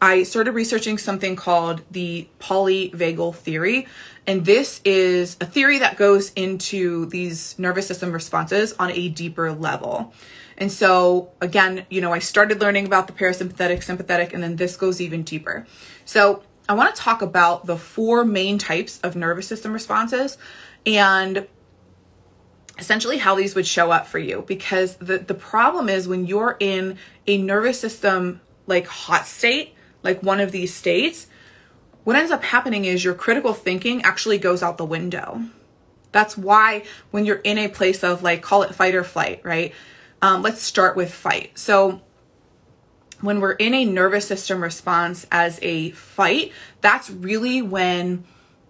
I 0.00 0.24
started 0.24 0.52
researching 0.52 0.98
something 0.98 1.36
called 1.36 1.82
the 1.90 2.28
polyvagal 2.38 3.36
theory. 3.36 3.86
And 4.26 4.44
this 4.44 4.80
is 4.84 5.36
a 5.40 5.46
theory 5.46 5.78
that 5.78 5.96
goes 5.96 6.32
into 6.34 7.06
these 7.06 7.58
nervous 7.58 7.86
system 7.86 8.12
responses 8.12 8.74
on 8.74 8.90
a 8.90 9.08
deeper 9.08 9.52
level. 9.52 10.12
And 10.58 10.70
so, 10.70 11.30
again, 11.40 11.86
you 11.90 12.00
know, 12.00 12.12
I 12.12 12.18
started 12.18 12.60
learning 12.60 12.86
about 12.86 13.06
the 13.06 13.12
parasympathetic, 13.12 13.82
sympathetic, 13.82 14.32
and 14.34 14.42
then 14.42 14.56
this 14.56 14.76
goes 14.76 15.00
even 15.00 15.22
deeper. 15.22 15.66
So, 16.04 16.42
I 16.68 16.74
want 16.74 16.94
to 16.94 17.00
talk 17.00 17.22
about 17.22 17.66
the 17.66 17.76
four 17.76 18.24
main 18.24 18.58
types 18.58 18.98
of 19.00 19.14
nervous 19.14 19.46
system 19.46 19.72
responses 19.72 20.36
and 20.84 21.46
essentially 22.78 23.18
how 23.18 23.34
these 23.34 23.54
would 23.54 23.66
show 23.66 23.90
up 23.90 24.06
for 24.06 24.18
you 24.18 24.44
because 24.46 24.96
the 24.96 25.18
the 25.18 25.34
problem 25.34 25.88
is 25.88 26.06
when 26.06 26.26
you're 26.26 26.56
in 26.60 26.98
a 27.26 27.38
nervous 27.38 27.80
system 27.80 28.40
like 28.66 28.86
hot 28.86 29.26
state 29.26 29.76
like 30.06 30.22
one 30.22 30.40
of 30.40 30.52
these 30.52 30.72
states, 30.72 31.26
what 32.04 32.16
ends 32.16 32.30
up 32.30 32.44
happening 32.44 32.84
is 32.84 33.04
your 33.04 33.12
critical 33.12 33.52
thinking 33.52 34.02
actually 34.02 34.38
goes 34.38 34.62
out 34.62 34.78
the 34.78 34.84
window. 34.84 35.42
That's 36.12 36.38
why 36.38 36.84
when 37.10 37.26
you're 37.26 37.36
in 37.36 37.58
a 37.58 37.68
place 37.68 38.04
of 38.04 38.22
like, 38.22 38.40
call 38.40 38.62
it 38.62 38.74
fight 38.74 38.94
or 38.94 39.02
flight, 39.02 39.40
right? 39.42 39.74
Um, 40.22 40.42
let's 40.42 40.62
start 40.62 40.96
with 40.96 41.12
fight. 41.12 41.58
So 41.58 42.00
when 43.20 43.40
we're 43.40 43.52
in 43.52 43.74
a 43.74 43.84
nervous 43.84 44.26
system 44.26 44.62
response 44.62 45.26
as 45.32 45.58
a 45.60 45.90
fight, 45.90 46.52
that's 46.80 47.10
really 47.10 47.60
when 47.60 48.24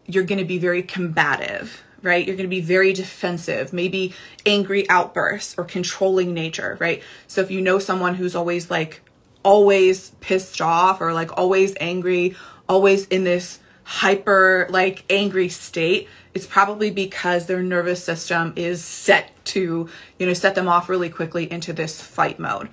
you're 0.07 0.25
going 0.25 0.39
to 0.39 0.45
be 0.45 0.59
very 0.59 0.83
combative, 0.83 1.83
right? 2.07 2.27
You're 2.27 2.37
going 2.37 2.49
to 2.49 2.57
be 2.57 2.61
very 2.61 2.93
defensive, 2.93 3.73
maybe 3.73 4.15
angry 4.47 4.89
outbursts 4.89 5.57
or 5.59 5.65
controlling 5.65 6.33
nature, 6.33 6.77
right? 6.81 7.03
So 7.27 7.43
if 7.43 7.51
you 7.51 7.61
know 7.61 7.79
someone 7.79 8.15
who's 8.15 8.35
always 8.35 8.71
like 8.71 9.03
always 9.43 10.11
pissed 10.21 10.61
off 10.61 11.01
or 11.01 11.13
like 11.13 11.37
always 11.37 11.75
angry, 11.81 12.35
always 12.69 13.07
in 13.09 13.25
this 13.25 13.59
hyper 13.85 14.67
like 14.71 15.05
angry 15.11 15.49
state, 15.49 16.09
it's 16.35 16.47
probably 16.47 16.91
because 16.91 17.47
their 17.47 17.63
nervous 17.63 18.03
system 18.03 18.53
is 18.57 18.85
set 18.85 19.33
to, 19.47 19.89
you 20.19 20.27
know, 20.27 20.35
set 20.35 20.55
them 20.55 20.69
off 20.69 20.89
really 20.89 21.09
quickly 21.09 21.51
into 21.51 21.73
this 21.73 22.01
fight 22.01 22.39
mode. 22.39 22.69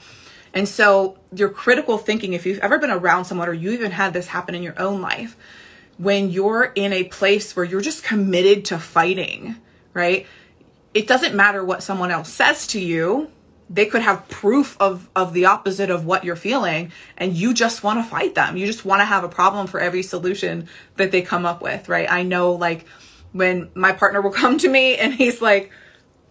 And 0.54 0.68
so 0.68 1.18
your 1.34 1.50
critical 1.50 1.98
thinking, 1.98 2.34
if 2.34 2.46
you've 2.46 2.60
ever 2.60 2.78
been 2.78 2.92
around 2.92 3.26
someone 3.26 3.50
or 3.50 3.54
you 3.54 3.72
even 3.72 3.92
had 3.92 4.14
this 4.14 4.28
happen 4.28 4.54
in 4.54 4.64
your 4.64 4.80
own 4.80 5.02
life, 5.02 5.36
when 6.04 6.30
you're 6.30 6.72
in 6.76 6.92
a 6.92 7.06
place 7.06 7.56
where 7.56 7.66
you're 7.66 7.82
just 7.82 8.04
committed 8.04 8.66
to 8.66 8.78
fighting, 8.78 9.56
right? 9.94 10.28
It 10.94 11.08
doesn't 11.08 11.34
matter 11.34 11.64
what 11.64 11.82
someone 11.82 12.12
else 12.12 12.30
says 12.30 12.68
to 12.68 12.80
you. 12.80 13.32
They 13.70 13.86
could 13.86 14.02
have 14.02 14.28
proof 14.28 14.76
of 14.80 15.10
of 15.16 15.34
the 15.34 15.46
opposite 15.46 15.90
of 15.90 16.06
what 16.06 16.26
you're 16.26 16.36
feeling 16.36 16.92
and 17.18 17.34
you 17.34 17.54
just 17.54 17.84
want 17.84 18.00
to 18.00 18.04
fight 18.04 18.36
them. 18.36 18.58
You 18.58 18.68
just 18.68 18.84
want 18.84 19.00
to 19.00 19.06
have 19.06 19.24
a 19.24 19.30
problem 19.30 19.66
for 19.68 19.80
every 19.80 20.04
solution 20.04 20.68
that 20.98 21.12
they 21.12 21.22
come 21.22 21.46
up 21.46 21.62
with 21.62 21.88
right? 21.88 22.12
I 22.12 22.24
know 22.24 22.52
like 22.52 22.86
when 23.32 23.70
my 23.74 23.94
partner 23.94 24.22
will 24.22 24.32
come 24.44 24.58
to 24.60 24.68
me 24.68 24.98
and 24.98 25.14
he's 25.14 25.42
like 25.42 25.72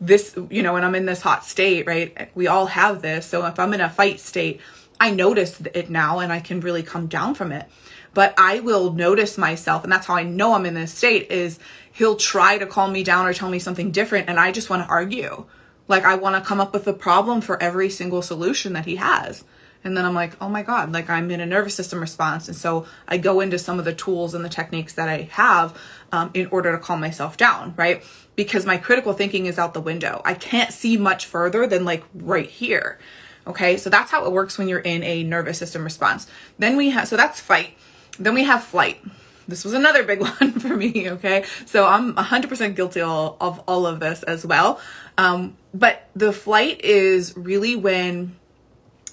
this 0.00 0.37
you 0.50 0.64
know 0.64 0.73
when 0.73 0.83
i'm 0.85 0.97
in 0.97 1.07
this 1.07 1.23
hot 1.23 1.45
state 1.45 1.87
right? 1.87 2.31
We 2.35 2.47
all 2.47 2.67
have 2.67 3.00
this. 3.02 3.26
So 3.26 3.45
if 3.47 3.59
i'm 3.59 3.73
in 3.73 3.81
a 3.81 3.88
fight 3.88 4.21
state 4.21 4.61
i 5.00 5.11
notice 5.11 5.61
it 5.75 5.91
now 5.91 6.19
and 6.21 6.33
i 6.33 6.38
can 6.38 6.61
really 6.61 6.83
come 6.83 7.07
down 7.07 7.35
from 7.35 7.50
it 7.50 7.67
but 8.14 8.35
i 8.38 8.61
will 8.61 8.92
notice 8.92 9.37
myself 9.37 9.83
and 9.83 9.92
that's 9.92 10.07
how 10.07 10.14
i 10.14 10.23
know 10.23 10.54
i'm 10.54 10.66
in 10.66 10.75
this 10.75 10.95
state 10.95 11.31
is 11.31 11.59
he'll 11.92 12.16
try 12.16 12.59
to 12.59 12.66
calm 12.66 12.92
me 12.92 13.02
down 13.02 13.26
or 13.26 13.33
tell 13.33 13.50
me 13.50 13.59
something 13.59 13.90
different 13.90 14.28
and 14.28 14.38
i 14.38 14.52
just 14.52 14.71
want 14.71 14.83
to 14.83 14.88
argue 14.88 15.45
like 15.88 16.04
I 16.04 16.14
want 16.14 16.42
to 16.42 16.47
come 16.47 16.61
up 16.61 16.73
with 16.73 16.87
a 16.87 16.92
problem 16.92 17.40
for 17.40 17.62
every 17.62 17.90
single 17.90 18.23
solution 18.23 18.73
that 18.73 18.87
he 18.87 18.97
has. 18.97 19.45
And 19.85 19.97
then 19.97 20.04
I'm 20.04 20.14
like, 20.14 20.40
oh 20.40 20.49
my 20.49 20.62
God, 20.62 20.92
like 20.92 21.11
I'm 21.11 21.31
in 21.31 21.40
a 21.40 21.47
nervous 21.47 21.75
system 21.75 22.00
response. 22.00 22.47
And 22.47 22.57
so 22.57 22.87
I 23.09 23.19
go 23.19 23.40
into 23.40 23.59
some 23.59 23.81
of 23.81 23.85
the 23.85 23.92
tools 23.92 24.33
and 24.33 24.45
the 24.45 24.49
techniques 24.49 24.95
that 24.95 25.09
I 25.09 25.23
have 25.33 25.76
um, 26.12 26.31
in 26.35 26.47
order 26.47 26.71
to 26.73 26.78
calm 26.78 27.00
myself 27.00 27.37
down, 27.37 27.75
right? 27.76 28.02
Because 28.37 28.64
my 28.64 28.76
critical 28.78 29.12
thinking 29.12 29.47
is 29.47 29.59
out 29.59 29.75
the 29.75 29.81
window. 29.81 30.23
I 30.25 30.35
can't 30.35 30.73
see 30.73 30.97
much 30.97 31.26
further 31.26 31.66
than 31.66 31.85
like 31.85 32.04
right 32.14 32.49
here. 32.49 32.99
Okay, 33.45 33.76
so 33.76 33.90
that's 33.90 34.12
how 34.12 34.25
it 34.25 34.31
works 34.31 34.57
when 34.57 34.69
you're 34.69 34.78
in 34.78 35.02
a 35.02 35.25
nervous 35.25 35.59
system 35.59 35.83
response. 35.83 36.28
Then 36.61 36.76
we 36.76 36.90
have, 36.90 37.09
so 37.09 37.16
that's 37.16 37.40
fight. 37.40 37.75
Then 38.19 38.35
we 38.35 38.45
have 38.45 38.64
flight. 38.64 39.02
This 39.49 39.64
was 39.64 39.75
another 39.75 40.02
big 40.04 40.21
one 40.40 40.52
for 40.52 40.76
me, 40.76 41.11
okay? 41.11 41.45
So 41.66 41.87
I'm 41.87 42.14
100% 42.14 42.76
guilty 42.76 43.00
of 43.00 43.62
all 43.66 43.87
of 43.87 44.00
this 44.00 44.23
as 44.23 44.47
well. 44.47 44.81
Um, 45.19 45.57
but 45.75 46.09
the 46.14 46.33
flight 46.33 46.81
is 46.83 47.37
really 47.37 47.76
when 47.76 48.37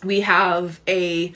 we 0.04 0.22
have 0.22 0.80
a, 0.88 1.34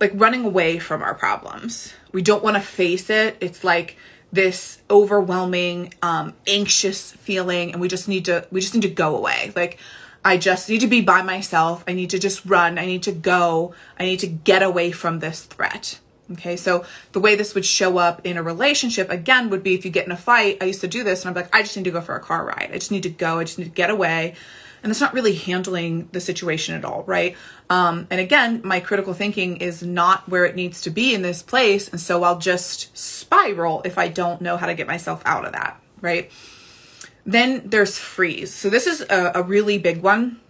like 0.00 0.12
running 0.14 0.44
away 0.44 0.78
from 0.78 1.02
our 1.02 1.14
problems. 1.14 1.94
We 2.12 2.22
don't 2.22 2.42
want 2.42 2.56
to 2.56 2.62
face 2.62 3.10
it. 3.10 3.36
It's 3.40 3.64
like, 3.64 3.96
this 4.32 4.80
overwhelming 4.88 5.92
um 6.02 6.32
anxious 6.46 7.10
feeling 7.10 7.72
and 7.72 7.80
we 7.80 7.88
just 7.88 8.06
need 8.06 8.26
to 8.26 8.46
we 8.52 8.60
just 8.60 8.74
need 8.74 8.82
to 8.82 8.88
go 8.88 9.16
away 9.16 9.52
like 9.56 9.76
I 10.24 10.36
just 10.36 10.68
need 10.68 10.80
to 10.82 10.86
be 10.86 11.00
by 11.00 11.22
myself. 11.22 11.82
I 11.88 11.94
need 11.94 12.10
to 12.10 12.18
just 12.18 12.44
run. 12.44 12.78
I 12.78 12.84
need 12.84 13.04
to 13.04 13.12
go. 13.12 13.74
I 13.98 14.04
need 14.04 14.20
to 14.20 14.26
get 14.26 14.62
away 14.62 14.92
from 14.92 15.20
this 15.20 15.42
threat. 15.44 15.98
Okay, 16.32 16.56
so 16.56 16.84
the 17.12 17.20
way 17.20 17.34
this 17.34 17.54
would 17.54 17.64
show 17.64 17.98
up 17.98 18.24
in 18.24 18.36
a 18.36 18.42
relationship 18.42 19.10
again 19.10 19.50
would 19.50 19.62
be 19.62 19.74
if 19.74 19.84
you 19.84 19.90
get 19.90 20.06
in 20.06 20.12
a 20.12 20.16
fight. 20.16 20.58
I 20.60 20.66
used 20.66 20.80
to 20.82 20.88
do 20.88 21.02
this 21.02 21.24
and 21.24 21.30
I'm 21.30 21.42
like, 21.42 21.54
I 21.54 21.62
just 21.62 21.76
need 21.76 21.84
to 21.84 21.90
go 21.90 22.00
for 22.00 22.14
a 22.14 22.20
car 22.20 22.44
ride. 22.44 22.70
I 22.72 22.74
just 22.74 22.92
need 22.92 23.02
to 23.02 23.10
go. 23.10 23.38
I 23.40 23.44
just 23.44 23.58
need 23.58 23.64
to 23.64 23.70
get 23.70 23.90
away. 23.90 24.34
And 24.82 24.90
it's 24.90 25.00
not 25.00 25.12
really 25.12 25.34
handling 25.34 26.08
the 26.12 26.20
situation 26.20 26.74
at 26.74 26.84
all, 26.84 27.02
right? 27.04 27.36
Um, 27.68 28.06
and 28.10 28.20
again, 28.20 28.62
my 28.64 28.80
critical 28.80 29.12
thinking 29.12 29.58
is 29.58 29.82
not 29.82 30.28
where 30.28 30.46
it 30.46 30.54
needs 30.56 30.80
to 30.82 30.90
be 30.90 31.14
in 31.14 31.22
this 31.22 31.42
place. 31.42 31.88
And 31.88 32.00
so 32.00 32.22
I'll 32.22 32.38
just 32.38 32.96
spiral 32.96 33.82
if 33.84 33.98
I 33.98 34.08
don't 34.08 34.40
know 34.40 34.56
how 34.56 34.66
to 34.66 34.74
get 34.74 34.86
myself 34.86 35.22
out 35.26 35.44
of 35.44 35.52
that, 35.52 35.80
right? 36.00 36.30
Then 37.26 37.62
there's 37.66 37.98
freeze. 37.98 38.54
So 38.54 38.70
this 38.70 38.86
is 38.86 39.02
a, 39.02 39.32
a 39.34 39.42
really 39.42 39.78
big 39.78 40.00
one. 40.00 40.40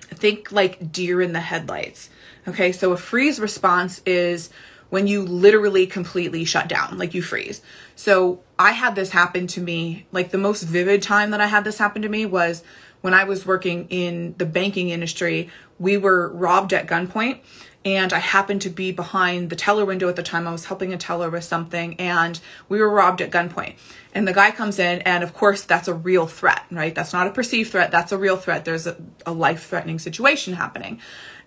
Think 0.00 0.50
like 0.50 0.90
deer 0.90 1.20
in 1.20 1.32
the 1.32 1.40
headlights. 1.40 2.10
Okay, 2.48 2.72
so 2.72 2.92
a 2.92 2.96
freeze 2.96 3.38
response 3.38 4.02
is 4.06 4.50
when 4.90 5.06
you 5.06 5.22
literally 5.22 5.86
completely 5.86 6.44
shut 6.44 6.68
down, 6.68 6.98
like 6.98 7.14
you 7.14 7.22
freeze. 7.22 7.62
So 7.94 8.40
I 8.58 8.72
had 8.72 8.94
this 8.94 9.10
happen 9.10 9.46
to 9.48 9.60
me, 9.60 10.06
like 10.12 10.30
the 10.30 10.38
most 10.38 10.62
vivid 10.62 11.02
time 11.02 11.30
that 11.30 11.40
I 11.40 11.46
had 11.46 11.64
this 11.64 11.78
happen 11.78 12.02
to 12.02 12.08
me 12.08 12.26
was 12.26 12.62
when 13.00 13.14
I 13.14 13.24
was 13.24 13.46
working 13.46 13.86
in 13.88 14.34
the 14.38 14.46
banking 14.46 14.90
industry. 14.90 15.50
We 15.78 15.96
were 15.96 16.28
robbed 16.32 16.72
at 16.72 16.86
gunpoint 16.86 17.40
and 17.84 18.12
I 18.12 18.18
happened 18.18 18.62
to 18.62 18.70
be 18.70 18.90
behind 18.90 19.48
the 19.48 19.56
teller 19.56 19.84
window 19.84 20.08
at 20.08 20.16
the 20.16 20.22
time. 20.22 20.48
I 20.48 20.52
was 20.52 20.64
helping 20.64 20.92
a 20.92 20.96
teller 20.96 21.30
with 21.30 21.44
something 21.44 21.94
and 22.00 22.40
we 22.68 22.80
were 22.80 22.90
robbed 22.90 23.20
at 23.20 23.30
gunpoint. 23.30 23.76
And 24.12 24.26
the 24.26 24.32
guy 24.32 24.50
comes 24.50 24.78
in, 24.78 25.02
and 25.02 25.22
of 25.22 25.34
course, 25.34 25.62
that's 25.62 25.88
a 25.88 25.94
real 25.94 26.26
threat, 26.26 26.62
right? 26.70 26.94
That's 26.94 27.12
not 27.12 27.26
a 27.26 27.30
perceived 27.30 27.70
threat, 27.70 27.90
that's 27.90 28.12
a 28.12 28.18
real 28.18 28.38
threat. 28.38 28.64
There's 28.64 28.86
a, 28.86 28.96
a 29.26 29.32
life 29.32 29.66
threatening 29.66 29.98
situation 29.98 30.54
happening. 30.54 31.00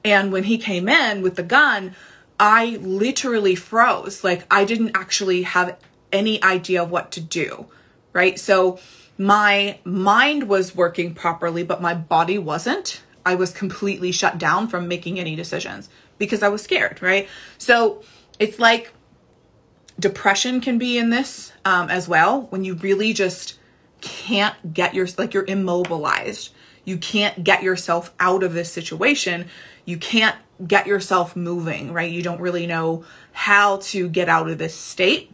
And 0.06 0.32
when 0.32 0.44
he 0.44 0.58
came 0.60 0.88
in 0.88 1.24
with 1.24 1.36
the 1.36 1.44
gun, 1.44 1.96
I 2.40 2.78
literally 2.82 3.56
froze. 3.56 4.24
Like, 4.24 4.46
I 4.50 4.66
didn't 4.66 4.96
actually 4.96 5.44
have 5.44 5.78
any 6.12 6.42
idea 6.44 6.84
of 6.84 6.90
what 6.90 7.12
to 7.12 7.22
do, 7.22 7.68
right? 8.14 8.40
So, 8.40 8.80
my 9.18 9.80
mind 9.84 10.48
was 10.48 10.74
working 10.74 11.14
properly, 11.14 11.64
but 11.64 11.82
my 11.82 11.94
body 11.94 12.38
wasn't. 12.38 13.02
I 13.26 13.36
was 13.36 13.52
completely 13.52 14.14
shut 14.14 14.38
down 14.38 14.70
from 14.70 14.88
making 14.88 15.20
any 15.20 15.36
decisions 15.36 15.90
because 16.18 16.42
I 16.42 16.50
was 16.50 16.62
scared, 16.62 17.02
right? 17.02 17.28
So 17.58 18.02
it's 18.40 18.60
like 18.60 18.94
depression 20.00 20.62
can 20.62 20.78
be 20.78 20.98
in 20.98 21.10
this 21.10 21.52
um, 21.66 21.90
as 21.90 22.08
well 22.08 22.44
when 22.44 22.64
you 22.64 22.76
really 22.76 23.12
just 23.12 23.60
can't 24.02 24.74
get 24.74 24.94
your 24.94 25.08
like 25.18 25.34
you're 25.34 25.46
immobilized. 25.46 26.54
You 26.86 26.98
can't 26.98 27.44
get 27.44 27.62
yourself 27.62 28.14
out 28.20 28.42
of 28.42 28.54
this 28.54 28.72
situation. 28.72 29.48
You 29.86 29.98
can't 29.98 30.36
get 30.66 30.88
yourself 30.88 31.36
moving, 31.36 31.94
right? 31.94 32.12
You 32.12 32.22
don't 32.22 32.42
really 32.42 32.68
know 32.68 33.06
how 33.32 33.78
to 33.78 34.10
get 34.10 34.30
out 34.30 34.50
of 34.50 34.58
this 34.58 34.76
state. 34.76 35.32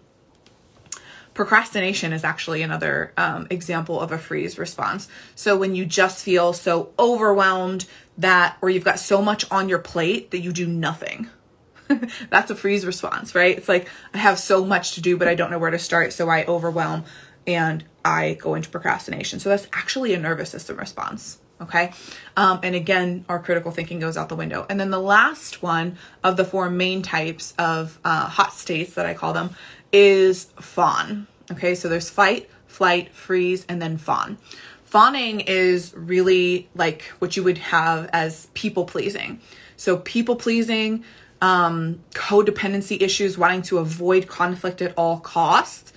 Procrastination 1.34 2.14
is 2.14 2.24
actually 2.24 2.62
another 2.62 3.12
um, 3.18 3.48
example 3.50 4.00
of 4.00 4.12
a 4.12 4.18
freeze 4.18 4.58
response. 4.58 5.10
So 5.36 5.58
when 5.58 5.76
you 5.76 5.86
just 5.86 6.24
feel 6.24 6.54
so 6.54 6.94
overwhelmed 6.98 7.86
that, 8.18 8.58
or 8.62 8.70
you've 8.70 8.86
got 8.86 9.00
so 9.00 9.22
much 9.22 9.50
on 9.52 9.68
your 9.68 9.80
plate 9.80 10.32
that 10.32 10.40
you 10.40 10.54
do 10.54 10.68
nothing. 10.68 11.30
That's 12.30 12.52
a 12.52 12.56
freeze 12.56 12.86
response, 12.86 13.36
right? 13.36 13.58
It's 13.58 13.68
like 13.68 13.90
I 14.14 14.20
have 14.20 14.40
so 14.40 14.64
much 14.64 14.96
to 14.96 15.02
do, 15.02 15.18
but 15.18 15.28
I 15.28 15.36
don't 15.36 15.52
know 15.52 15.60
where 15.60 15.72
to 15.72 15.80
start. 15.80 16.14
So 16.14 16.30
I 16.30 16.46
overwhelm 16.46 17.04
and 17.46 17.84
I 18.04 18.36
go 18.36 18.56
into 18.56 18.70
procrastination. 18.70 19.40
So 19.40 19.50
that's 19.50 19.68
actually 19.74 20.14
a 20.14 20.20
nervous 20.20 20.50
system 20.50 20.78
response. 20.78 21.40
Okay. 21.62 21.92
Um, 22.36 22.60
and 22.64 22.76
again, 22.76 23.24
our 23.30 23.40
critical 23.40 23.72
thinking 23.72 24.00
goes 24.00 24.18
out 24.18 24.28
the 24.28 24.36
window. 24.36 24.66
And 24.70 24.80
then 24.80 24.90
the 24.90 25.00
last 25.00 25.64
one 25.64 25.98
of 26.24 26.36
the 26.36 26.44
four 26.44 26.70
main 26.70 27.02
types 27.02 27.54
of 27.58 27.98
uh, 28.04 28.28
hot 28.28 28.54
states 28.54 28.96
that 28.96 29.06
I 29.06 29.14
call 29.14 29.34
them 29.34 29.52
is 29.92 30.46
fawn. 30.60 31.28
Okay, 31.52 31.76
so 31.76 31.88
there's 31.88 32.10
fight, 32.10 32.50
flight, 32.68 33.14
freeze, 33.14 33.66
and 33.70 33.82
then 33.82 33.98
fawn. 33.98 34.38
Fawning 34.84 35.42
is 35.42 35.94
really 35.96 36.68
like 36.76 37.04
what 37.20 37.36
you 37.38 37.44
would 37.44 37.58
have 37.58 38.10
as 38.12 38.48
people 38.54 38.86
pleasing. 38.86 39.40
So, 39.78 39.98
people 39.98 40.36
pleasing, 40.38 41.04
um, 41.42 42.00
codependency 42.12 43.02
issues, 43.02 43.38
wanting 43.38 43.62
to 43.64 43.78
avoid 43.80 44.28
conflict 44.28 44.82
at 44.82 44.94
all 44.96 45.20
costs, 45.20 45.92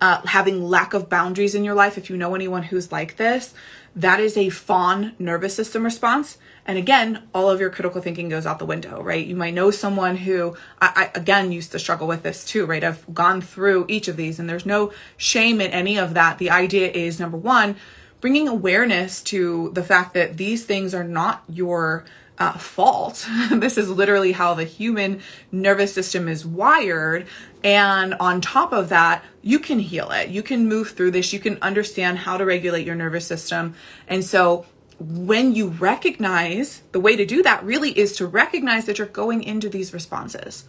uh, 0.00 0.20
having 0.26 0.62
lack 0.62 0.94
of 0.94 1.08
boundaries 1.08 1.54
in 1.54 1.64
your 1.64 1.74
life. 1.74 1.98
If 1.98 2.10
you 2.10 2.16
know 2.16 2.34
anyone 2.34 2.62
who's 2.64 2.92
like 2.92 3.16
this, 3.16 3.54
that 3.96 4.20
is 4.20 4.36
a 4.36 4.48
fawn 4.48 5.14
nervous 5.18 5.54
system 5.54 5.84
response. 5.84 6.38
And 6.66 6.78
again, 6.78 7.26
all 7.34 7.50
of 7.50 7.60
your 7.60 7.70
critical 7.70 8.00
thinking 8.00 8.28
goes 8.28 8.46
out 8.46 8.58
the 8.58 8.66
window, 8.66 9.02
right? 9.02 9.26
You 9.26 9.34
might 9.34 9.54
know 9.54 9.70
someone 9.70 10.16
who, 10.16 10.56
I, 10.80 11.10
I, 11.14 11.18
again 11.18 11.50
used 11.50 11.72
to 11.72 11.78
struggle 11.78 12.06
with 12.06 12.22
this 12.22 12.44
too, 12.44 12.66
right? 12.66 12.84
I've 12.84 13.12
gone 13.12 13.40
through 13.40 13.86
each 13.88 14.06
of 14.06 14.16
these 14.16 14.38
and 14.38 14.48
there's 14.48 14.66
no 14.66 14.92
shame 15.16 15.60
in 15.60 15.70
any 15.70 15.98
of 15.98 16.14
that. 16.14 16.38
The 16.38 16.50
idea 16.50 16.90
is 16.90 17.18
number 17.18 17.38
one, 17.38 17.76
bringing 18.20 18.48
awareness 18.48 19.22
to 19.22 19.70
the 19.72 19.82
fact 19.82 20.14
that 20.14 20.36
these 20.36 20.64
things 20.64 20.94
are 20.94 21.04
not 21.04 21.42
your 21.48 22.04
uh, 22.38 22.52
fault. 22.52 23.26
this 23.50 23.76
is 23.76 23.90
literally 23.90 24.32
how 24.32 24.54
the 24.54 24.64
human 24.64 25.20
nervous 25.50 25.92
system 25.92 26.28
is 26.28 26.46
wired. 26.46 27.26
And 27.64 28.14
on 28.14 28.40
top 28.40 28.72
of 28.72 28.88
that, 28.90 29.24
you 29.42 29.58
can 29.58 29.80
heal 29.80 30.10
it. 30.10 30.28
You 30.28 30.42
can 30.42 30.68
move 30.68 30.90
through 30.90 31.10
this. 31.10 31.32
You 31.32 31.40
can 31.40 31.58
understand 31.60 32.18
how 32.18 32.36
to 32.36 32.44
regulate 32.44 32.86
your 32.86 32.94
nervous 32.94 33.26
system. 33.26 33.74
And 34.06 34.24
so 34.24 34.66
when 35.00 35.54
you 35.54 35.68
recognize 35.68 36.82
the 36.92 37.00
way 37.00 37.16
to 37.16 37.24
do 37.24 37.42
that 37.42 37.64
really 37.64 37.96
is 37.96 38.16
to 38.16 38.26
recognize 38.26 38.86
that 38.86 38.98
you're 38.98 39.06
going 39.06 39.42
into 39.42 39.68
these 39.68 39.92
responses 39.92 40.64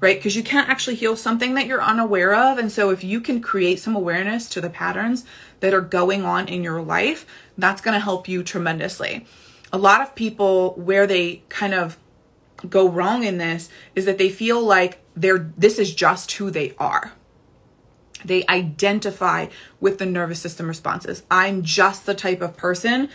right? 0.00 0.18
Because 0.18 0.36
you 0.36 0.42
can't 0.42 0.68
actually 0.68 0.96
heal 0.96 1.16
something 1.16 1.54
that 1.54 1.66
you're 1.66 1.80
unaware 1.80 2.34
of. 2.34 2.58
And 2.58 2.70
so, 2.70 2.90
if 2.90 3.02
you 3.02 3.22
can 3.22 3.40
create 3.40 3.80
some 3.80 3.96
awareness 3.96 4.50
to 4.50 4.60
the 4.60 4.68
patterns 4.68 5.24
that 5.60 5.72
are 5.72 5.80
going 5.80 6.26
on 6.26 6.46
in 6.46 6.62
your 6.62 6.82
life, 6.82 7.24
that's 7.56 7.80
going 7.80 7.94
to 7.94 8.00
help 8.00 8.28
you 8.28 8.42
tremendously 8.42 9.24
a 9.74 9.78
lot 9.78 10.00
of 10.00 10.14
people 10.14 10.74
where 10.74 11.04
they 11.04 11.42
kind 11.48 11.74
of 11.74 11.98
go 12.70 12.88
wrong 12.88 13.24
in 13.24 13.38
this 13.38 13.68
is 13.96 14.04
that 14.04 14.18
they 14.18 14.28
feel 14.28 14.62
like 14.62 15.00
they're 15.16 15.50
this 15.58 15.80
is 15.80 15.92
just 15.92 16.30
who 16.30 16.48
they 16.48 16.72
are. 16.78 17.12
They 18.24 18.46
identify 18.48 19.48
with 19.80 19.98
the 19.98 20.06
nervous 20.06 20.38
system 20.38 20.68
responses. 20.68 21.24
I'm 21.28 21.64
just 21.64 22.06
the 22.06 22.14
type 22.14 22.40
of 22.40 22.56
person. 22.56 23.08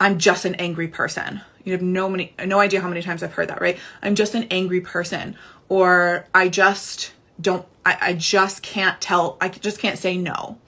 I'm 0.00 0.18
just 0.18 0.44
an 0.44 0.56
angry 0.56 0.88
person. 0.88 1.42
You 1.62 1.72
have 1.74 1.82
no 1.82 2.08
many 2.08 2.34
no 2.44 2.58
idea 2.58 2.80
how 2.80 2.88
many 2.88 3.00
times 3.00 3.22
i've 3.22 3.34
heard 3.34 3.48
that 3.48 3.60
right? 3.60 3.78
I'm 4.02 4.16
just 4.16 4.34
an 4.34 4.48
angry 4.50 4.80
person. 4.80 5.36
Or 5.68 6.26
i 6.34 6.48
just 6.48 7.12
don't 7.40 7.66
I, 7.86 7.98
I 8.00 8.12
just 8.14 8.64
can't 8.64 9.00
tell 9.00 9.36
i 9.40 9.48
just 9.48 9.78
can't 9.78 9.98
say 9.98 10.16
no 10.16 10.58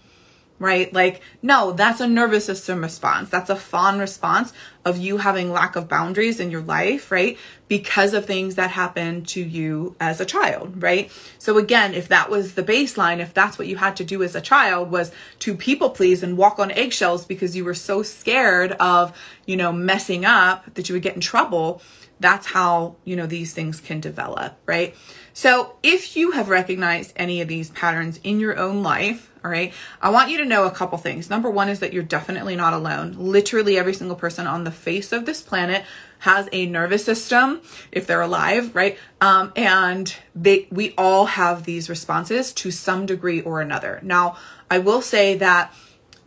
right? 0.59 0.93
Like, 0.93 1.21
no, 1.43 1.73
that's 1.73 2.01
a 2.01 2.07
nervous 2.07 2.47
system 2.47 2.81
response. 2.81 3.29
That's 3.29 3.51
a 3.51 3.57
fawn 3.57 3.99
response 3.99 4.53
of 4.85 4.97
you 4.97 5.19
having 5.19 5.53
lack 5.53 5.77
of 5.77 5.89
boundaries 5.89 6.41
in 6.41 6.51
your 6.51 6.63
life, 6.63 7.11
right? 7.11 7.37
Because 7.69 8.15
of 8.15 8.25
things 8.25 8.55
that 8.55 8.71
happened 8.71 9.27
to 9.29 9.43
you 9.43 9.97
as 10.01 10.21
a 10.21 10.25
child, 10.25 10.83
right? 10.83 11.11
So 11.39 11.59
again, 11.59 11.93
if 11.93 12.09
that 12.09 12.31
was 12.31 12.55
the 12.55 12.63
baseline, 12.63 13.19
if 13.19 13.35
that's 13.35 13.59
what 13.59 13.69
you 13.69 13.77
had 13.77 13.97
to 13.97 14.05
do 14.05 14.23
as 14.23 14.35
a 14.35 14.41
child 14.41 14.91
was 14.91 15.13
to 15.41 15.55
people 15.55 15.91
please 15.91 16.23
and 16.23 16.39
walk 16.39 16.59
on 16.59 16.71
eggshells 16.71 17.27
because 17.27 17.57
you 17.57 17.65
were 17.65 17.75
so 17.75 18.03
scared 18.03 18.73
of, 18.73 19.17
you 19.45 19.57
know, 19.57 19.73
messing 19.73 20.25
up 20.25 20.73
that 20.75 20.89
you 20.89 20.95
would 20.95 21.03
get 21.03 21.17
in 21.17 21.21
trouble, 21.21 21.83
that's 22.21 22.47
how, 22.47 22.97
you 23.05 23.17
know, 23.17 23.27
these 23.27 23.53
things 23.53 23.81
can 23.81 24.01
develop, 24.01 24.57
right? 24.65 24.95
So 25.33 25.77
if 25.83 26.17
you 26.17 26.31
have 26.31 26.49
recognized 26.49 27.13
any 27.17 27.43
of 27.43 27.49
these 27.49 27.71
patterns 27.71 28.19
in 28.25 28.41
your 28.41 28.59
own 28.59 28.83
life, 28.83 29.31
all 29.45 29.51
right, 29.51 29.73
I 30.01 30.11
want 30.11 30.31
you 30.31 30.39
to 30.39 30.45
know 30.45 30.65
a 30.65 30.71
couple 30.71 30.99
things. 30.99 31.29
Number 31.29 31.51
one 31.51 31.69
is 31.69 31.81
that 31.81 31.93
you're 31.93 32.03
definitely 32.03 32.57
not 32.57 32.73
alone. 32.73 33.15
Literally 33.19 33.79
every 33.79 33.95
single 33.95 34.17
person 34.17 34.47
on 34.47 34.65
the 34.65 34.71
face 34.71 35.13
of 35.13 35.27
this 35.27 35.43
planet 35.43 35.85
has 36.21 36.49
a 36.53 36.67
nervous 36.67 37.05
system 37.05 37.61
if 37.93 38.07
they're 38.07 38.23
alive, 38.23 38.75
right? 38.75 38.99
Um, 39.21 39.53
and 39.55 40.13
they, 40.35 40.67
we 40.71 40.95
all 40.97 41.27
have 41.27 41.65
these 41.65 41.91
responses 41.91 42.53
to 42.55 42.71
some 42.71 43.07
degree 43.07 43.43
or 43.43 43.61
another. 43.61 44.01
Now, 44.03 44.37
I 44.71 44.79
will 44.79 45.03
say 45.03 45.37
that 45.37 45.73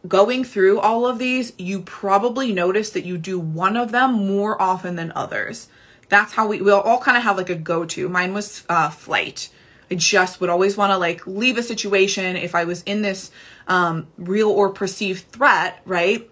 going 0.08 0.44
through 0.44 0.80
all 0.80 1.06
of 1.06 1.20
these, 1.20 1.54
you 1.58 1.82
probably 1.82 2.54
notice 2.54 2.90
that 2.92 3.06
you 3.06 3.18
do 3.18 3.40
one 3.40 3.76
of 3.76 3.92
them 3.92 4.14
more 4.14 4.62
often 4.62 4.96
than 4.96 5.12
others. 5.16 5.68
That's 6.08 6.34
how 6.34 6.48
we, 6.48 6.62
we'll 6.62 6.80
all 6.80 7.00
kind 7.00 7.18
of 7.18 7.24
have 7.24 7.38
like 7.38 7.50
a 7.50 7.56
go 7.56 7.86
to. 7.86 8.10
Mine 8.10 8.34
was 8.34 8.64
uh, 8.70 8.90
flight. 8.90 9.50
I 9.92 9.96
just 9.96 10.40
would 10.40 10.50
always 10.50 10.78
want 10.78 10.92
to 10.92 10.98
like 10.98 11.26
leave 11.28 11.58
a 11.58 11.64
situation 11.64 12.36
if 12.36 12.56
I 12.56 12.64
was 12.64 12.84
in 12.84 13.02
this 13.02 13.32
um, 13.68 14.08
real 14.18 14.50
or 14.50 14.70
perceived 14.70 15.32
threat, 15.32 15.82
right? 15.86 16.30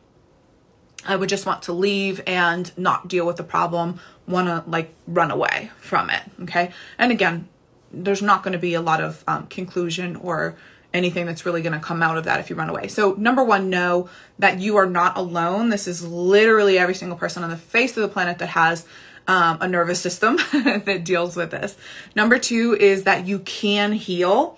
I 1.06 1.15
would 1.15 1.30
just 1.30 1.45
want 1.45 1.63
to 1.63 1.73
leave 1.73 2.21
and 2.27 2.75
not 2.77 3.08
deal 3.08 3.25
with 3.25 3.38
the 3.38 3.43
problem, 3.43 3.99
want 4.27 4.47
to 4.47 4.69
like 4.69 4.93
run 5.08 5.32
away 5.32 5.71
from 5.80 6.10
it. 6.10 6.21
Okay. 6.43 6.71
And 6.97 7.12
again, 7.12 7.47
there's 7.91 8.21
not 8.21 8.43
going 8.43 8.53
to 8.53 8.60
be 8.60 8.73
a 8.73 8.82
lot 8.82 9.01
of 9.01 9.23
um, 9.27 9.47
conclusion 9.47 10.15
or 10.17 10.56
anything 10.93 11.26
that's 11.26 11.45
really 11.45 11.62
going 11.62 11.73
to 11.73 11.80
come 11.80 12.02
out 12.02 12.17
of 12.17 12.23
that 12.26 12.39
if 12.39 12.50
you 12.50 12.56
run 12.56 12.69
away. 12.69 12.88
So, 12.88 13.13
number 13.13 13.43
one, 13.43 13.69
know 13.69 14.10
that 14.39 14.60
you 14.60 14.78
are 14.78 14.86
not 14.86 15.17
alone. 15.17 15.69
This 15.69 15.88
is 15.88 16.06
literally 16.06 16.80
every 16.80 16.95
single 16.95 17.17
person 17.17 17.43
on 17.43 17.50
the 17.50 17.58
face 17.58 17.95
of 17.97 18.02
the 18.02 18.08
planet 18.08 18.39
that 18.39 18.50
has 18.50 18.86
um, 19.28 19.58
a 19.62 19.67
nervous 19.67 20.00
system 20.00 20.38
that 20.54 21.04
deals 21.04 21.36
with 21.36 21.52
this. 21.52 21.76
Number 22.15 22.39
two 22.39 22.76
is 22.80 23.04
that 23.04 23.28
you 23.28 23.39
can 23.39 23.91
heal. 23.91 24.58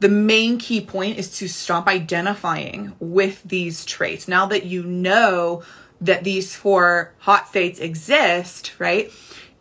The 0.00 0.08
main 0.08 0.56
key 0.58 0.80
point 0.80 1.18
is 1.18 1.36
to 1.38 1.48
stop 1.48 1.86
identifying 1.86 2.94
with 2.98 3.42
these 3.44 3.84
traits. 3.84 4.26
Now 4.26 4.46
that 4.46 4.64
you 4.64 4.82
know 4.82 5.62
that 6.00 6.24
these 6.24 6.56
four 6.56 7.12
hot 7.18 7.48
states 7.48 7.78
exist, 7.78 8.72
right? 8.78 9.12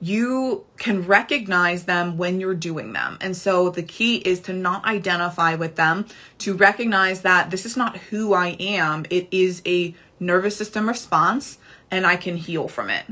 You 0.02 0.66
can 0.78 1.06
recognize 1.06 1.84
them 1.84 2.18
when 2.18 2.40
you're 2.40 2.56
doing 2.56 2.94
them. 2.94 3.18
And 3.20 3.36
so 3.36 3.70
the 3.70 3.84
key 3.84 4.18
is 4.18 4.40
to 4.42 4.54
not 4.54 4.86
identify 4.86 5.56
with 5.56 5.76
them, 5.76 6.06
to 6.40 6.54
recognize 6.54 7.22
that 7.22 7.52
this 7.52 7.66
is 7.66 7.76
not 7.76 7.98
who 7.98 8.34
I 8.34 8.56
am. 8.60 9.06
It 9.10 9.28
is 9.32 9.62
a 9.66 9.94
nervous 10.20 10.56
system 10.56 10.88
response 10.88 11.58
and 11.92 12.06
I 12.06 12.16
can 12.16 12.38
heal 12.38 12.68
from 12.68 12.90
it. 12.90 13.06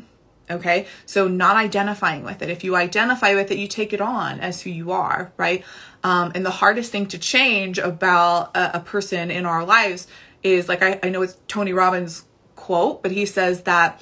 Okay. 0.50 0.88
So 1.06 1.28
not 1.28 1.58
identifying 1.58 2.24
with 2.24 2.42
it. 2.42 2.50
If 2.50 2.64
you 2.64 2.78
identify 2.78 3.36
with 3.36 3.52
it, 3.52 3.58
you 3.58 3.68
take 3.68 3.92
it 3.92 4.00
on 4.00 4.40
as 4.40 4.62
who 4.62 4.70
you 4.70 4.92
are, 4.94 5.34
right? 5.36 5.66
Um, 6.06 6.32
and 6.36 6.46
the 6.46 6.52
hardest 6.52 6.90
thing 6.90 7.06
to 7.08 7.18
change 7.18 7.80
about 7.80 8.56
a, 8.56 8.78
a 8.78 8.80
person 8.80 9.30
in 9.30 9.46
our 9.46 9.66
lives 9.66 10.08
is 10.44 10.70
like, 10.70 10.82
I, 10.82 11.02
I 11.04 11.10
know 11.10 11.22
it's 11.22 11.38
Tony 11.50 11.74
Robbins 11.74 12.24
quote, 12.56 13.04
but 13.04 13.12
he 13.12 13.26
says 13.26 13.64
that, 13.64 14.02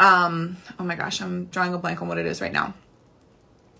um, 0.00 0.56
oh 0.78 0.84
my 0.84 0.94
gosh, 0.94 1.20
I'm 1.20 1.46
drawing 1.46 1.74
a 1.74 1.78
blank 1.78 2.02
on 2.02 2.08
what 2.08 2.18
it 2.18 2.26
is 2.26 2.40
right 2.40 2.52
now. 2.52 2.74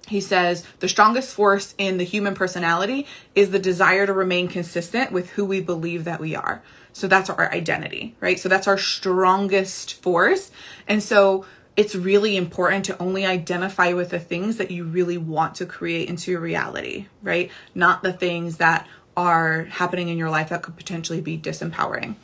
He 0.08 0.20
says 0.20 0.64
the 0.80 0.88
strongest 0.88 1.34
force 1.34 1.74
in 1.76 1.98
the 1.98 2.04
human 2.04 2.34
personality 2.34 3.06
is 3.34 3.50
the 3.50 3.58
desire 3.58 4.06
to 4.06 4.12
remain 4.12 4.48
consistent 4.48 5.12
with 5.12 5.30
who 5.30 5.44
we 5.44 5.60
believe 5.60 6.04
that 6.04 6.20
we 6.20 6.34
are. 6.34 6.62
So 6.92 7.06
that's 7.06 7.28
our 7.30 7.52
identity, 7.52 8.16
right? 8.20 8.40
So 8.40 8.48
that's 8.48 8.66
our 8.66 8.78
strongest 8.78 10.02
force. 10.02 10.50
And 10.88 11.02
so 11.02 11.44
it's 11.76 11.94
really 11.94 12.36
important 12.36 12.86
to 12.86 13.00
only 13.00 13.24
identify 13.24 13.92
with 13.92 14.10
the 14.10 14.18
things 14.18 14.56
that 14.56 14.70
you 14.70 14.84
really 14.84 15.18
want 15.18 15.54
to 15.56 15.66
create 15.66 16.08
into 16.08 16.30
your 16.30 16.40
reality, 16.40 17.06
right? 17.22 17.50
Not 17.74 18.02
the 18.02 18.12
things 18.12 18.56
that 18.56 18.88
are 19.16 19.64
happening 19.64 20.08
in 20.08 20.18
your 20.18 20.30
life 20.30 20.48
that 20.48 20.62
could 20.62 20.76
potentially 20.76 21.20
be 21.20 21.38
disempowering. 21.38 22.16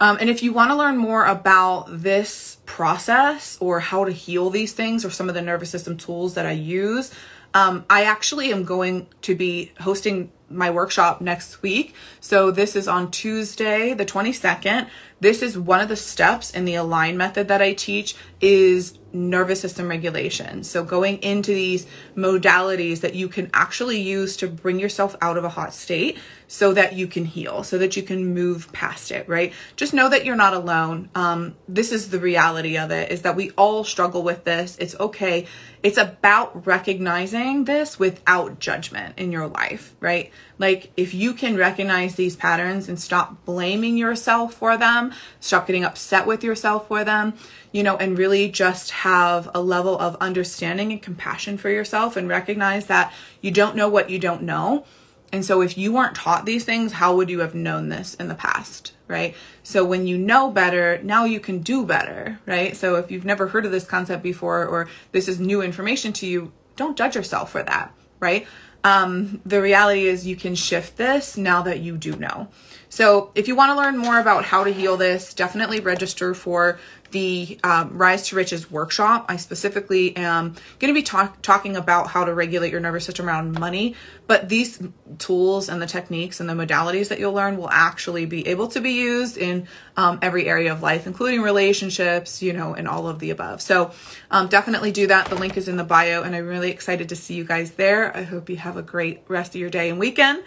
Um, 0.00 0.16
and 0.18 0.30
if 0.30 0.42
you 0.42 0.52
want 0.52 0.70
to 0.70 0.76
learn 0.76 0.96
more 0.96 1.26
about 1.26 1.86
this 1.90 2.56
process 2.64 3.58
or 3.60 3.80
how 3.80 4.04
to 4.04 4.12
heal 4.12 4.48
these 4.48 4.72
things 4.72 5.04
or 5.04 5.10
some 5.10 5.28
of 5.28 5.34
the 5.34 5.42
nervous 5.42 5.70
system 5.70 5.98
tools 5.98 6.34
that 6.34 6.46
I 6.46 6.52
use, 6.52 7.12
um, 7.52 7.84
I 7.90 8.04
actually 8.04 8.52
am 8.52 8.64
going 8.64 9.08
to 9.22 9.34
be 9.34 9.72
hosting 9.80 10.32
my 10.48 10.70
workshop 10.70 11.20
next 11.20 11.62
week. 11.62 11.94
So 12.20 12.50
this 12.50 12.74
is 12.74 12.88
on 12.88 13.10
Tuesday, 13.10 13.94
the 13.94 14.04
22nd. 14.04 14.88
This 15.20 15.42
is 15.42 15.58
one 15.58 15.80
of 15.80 15.88
the 15.88 15.96
steps 15.96 16.50
in 16.50 16.64
the 16.64 16.74
align 16.74 17.16
method 17.16 17.48
that 17.48 17.62
I 17.62 17.72
teach 17.72 18.16
is 18.40 18.98
nervous 19.12 19.60
system 19.60 19.88
regulation. 19.88 20.64
So 20.64 20.84
going 20.84 21.18
into 21.18 21.52
these 21.52 21.86
modalities 22.16 23.00
that 23.00 23.14
you 23.14 23.28
can 23.28 23.50
actually 23.52 24.00
use 24.00 24.36
to 24.38 24.48
bring 24.48 24.80
yourself 24.80 25.14
out 25.20 25.36
of 25.36 25.44
a 25.44 25.48
hot 25.48 25.72
state 25.72 26.18
so 26.52 26.72
that 26.72 26.94
you 26.94 27.06
can 27.06 27.24
heal, 27.24 27.62
so 27.62 27.78
that 27.78 27.96
you 27.96 28.02
can 28.02 28.34
move 28.34 28.72
past 28.72 29.12
it, 29.12 29.28
right? 29.28 29.52
Just 29.76 29.94
know 29.94 30.08
that 30.08 30.24
you're 30.24 30.34
not 30.34 30.52
alone. 30.52 31.08
Um, 31.14 31.54
this 31.68 31.92
is 31.92 32.10
the 32.10 32.18
reality 32.18 32.76
of 32.76 32.90
it 32.90 33.12
is 33.12 33.22
that 33.22 33.36
we 33.36 33.52
all 33.52 33.84
struggle 33.84 34.24
with 34.24 34.42
this. 34.42 34.76
It's 34.80 34.98
okay. 34.98 35.46
It's 35.84 35.96
about 35.96 36.66
recognizing 36.66 37.66
this 37.66 38.00
without 38.00 38.58
judgment 38.58 39.16
in 39.16 39.30
your 39.30 39.46
life, 39.46 39.94
right? 40.00 40.32
Like 40.58 40.90
if 40.96 41.14
you 41.14 41.34
can 41.34 41.56
recognize 41.56 42.16
these 42.16 42.34
patterns 42.34 42.88
and 42.88 43.00
stop 43.00 43.44
blaming 43.44 43.96
yourself 43.96 44.54
for 44.54 44.76
them, 44.76 45.12
stop 45.38 45.68
getting 45.68 45.84
upset 45.84 46.26
with 46.26 46.42
yourself 46.42 46.88
for 46.88 47.04
them, 47.04 47.34
you 47.70 47.84
know, 47.84 47.96
and 47.96 48.18
really 48.18 48.50
just 48.50 48.90
have 48.90 49.48
a 49.54 49.62
level 49.62 49.96
of 49.96 50.16
understanding 50.16 50.90
and 50.90 51.00
compassion 51.00 51.56
for 51.58 51.70
yourself 51.70 52.16
and 52.16 52.28
recognize 52.28 52.86
that 52.86 53.14
you 53.40 53.52
don't 53.52 53.76
know 53.76 53.88
what 53.88 54.10
you 54.10 54.18
don't 54.18 54.42
know. 54.42 54.84
And 55.32 55.44
so 55.44 55.60
if 55.62 55.78
you 55.78 55.92
weren't 55.92 56.16
taught 56.16 56.44
these 56.44 56.64
things, 56.64 56.92
how 56.92 57.14
would 57.16 57.30
you 57.30 57.40
have 57.40 57.54
known 57.54 57.88
this 57.88 58.14
in 58.14 58.28
the 58.28 58.34
past? 58.34 58.92
Right. 59.06 59.34
So 59.62 59.84
when 59.84 60.06
you 60.06 60.18
know 60.18 60.50
better, 60.50 61.00
now 61.02 61.24
you 61.24 61.40
can 61.40 61.60
do 61.60 61.84
better. 61.84 62.40
Right. 62.46 62.76
So 62.76 62.96
if 62.96 63.10
you've 63.10 63.24
never 63.24 63.48
heard 63.48 63.66
of 63.66 63.72
this 63.72 63.84
concept 63.86 64.22
before 64.22 64.66
or 64.66 64.88
this 65.12 65.28
is 65.28 65.40
new 65.40 65.62
information 65.62 66.12
to 66.14 66.26
you, 66.26 66.52
don't 66.76 66.96
judge 66.96 67.14
yourself 67.16 67.50
for 67.50 67.62
that. 67.62 67.94
Right. 68.18 68.46
Um, 68.82 69.42
the 69.44 69.60
reality 69.60 70.06
is 70.06 70.26
you 70.26 70.36
can 70.36 70.54
shift 70.54 70.96
this 70.96 71.36
now 71.36 71.62
that 71.62 71.80
you 71.80 71.96
do 71.96 72.16
know. 72.16 72.48
So 72.88 73.30
if 73.34 73.46
you 73.46 73.54
want 73.54 73.70
to 73.70 73.76
learn 73.76 73.98
more 73.98 74.18
about 74.18 74.44
how 74.44 74.64
to 74.64 74.72
heal 74.72 74.96
this, 74.96 75.34
definitely 75.34 75.80
register 75.80 76.34
for 76.34 76.80
the 77.10 77.58
um, 77.64 77.96
Rise 77.96 78.28
to 78.28 78.36
Riches 78.36 78.70
workshop. 78.70 79.26
I 79.28 79.36
specifically 79.36 80.16
am 80.16 80.54
going 80.78 80.92
to 80.92 80.94
be 80.94 81.02
talk- 81.02 81.42
talking 81.42 81.76
about 81.76 82.08
how 82.08 82.24
to 82.24 82.34
regulate 82.34 82.70
your 82.70 82.80
nervous 82.80 83.04
system 83.04 83.28
around 83.28 83.58
money, 83.58 83.94
but 84.26 84.48
these 84.48 84.80
tools 85.18 85.68
and 85.68 85.80
the 85.80 85.86
techniques 85.86 86.40
and 86.40 86.48
the 86.48 86.54
modalities 86.54 87.08
that 87.08 87.18
you'll 87.18 87.32
learn 87.32 87.56
will 87.56 87.70
actually 87.70 88.26
be 88.26 88.46
able 88.48 88.68
to 88.68 88.80
be 88.80 88.92
used 88.92 89.36
in 89.36 89.66
um, 89.96 90.18
every 90.22 90.48
area 90.48 90.72
of 90.72 90.82
life, 90.82 91.06
including 91.06 91.42
relationships, 91.42 92.42
you 92.42 92.52
know, 92.52 92.74
and 92.74 92.86
all 92.88 93.08
of 93.08 93.18
the 93.18 93.30
above. 93.30 93.60
So 93.60 93.92
um, 94.30 94.48
definitely 94.48 94.92
do 94.92 95.06
that. 95.08 95.26
The 95.26 95.34
link 95.34 95.56
is 95.56 95.68
in 95.68 95.76
the 95.76 95.84
bio, 95.84 96.22
and 96.22 96.34
I'm 96.34 96.46
really 96.46 96.70
excited 96.70 97.08
to 97.08 97.16
see 97.16 97.34
you 97.34 97.44
guys 97.44 97.72
there. 97.72 98.16
I 98.16 98.22
hope 98.22 98.48
you 98.48 98.56
have 98.56 98.76
a 98.76 98.82
great 98.82 99.22
rest 99.28 99.54
of 99.54 99.60
your 99.60 99.70
day 99.70 99.90
and 99.90 99.98
weekend, 99.98 100.42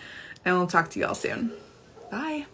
and 0.45 0.57
we'll 0.57 0.67
talk 0.67 0.89
to 0.91 0.99
you 0.99 1.05
all 1.05 1.15
soon. 1.15 1.51
Bye. 2.09 2.45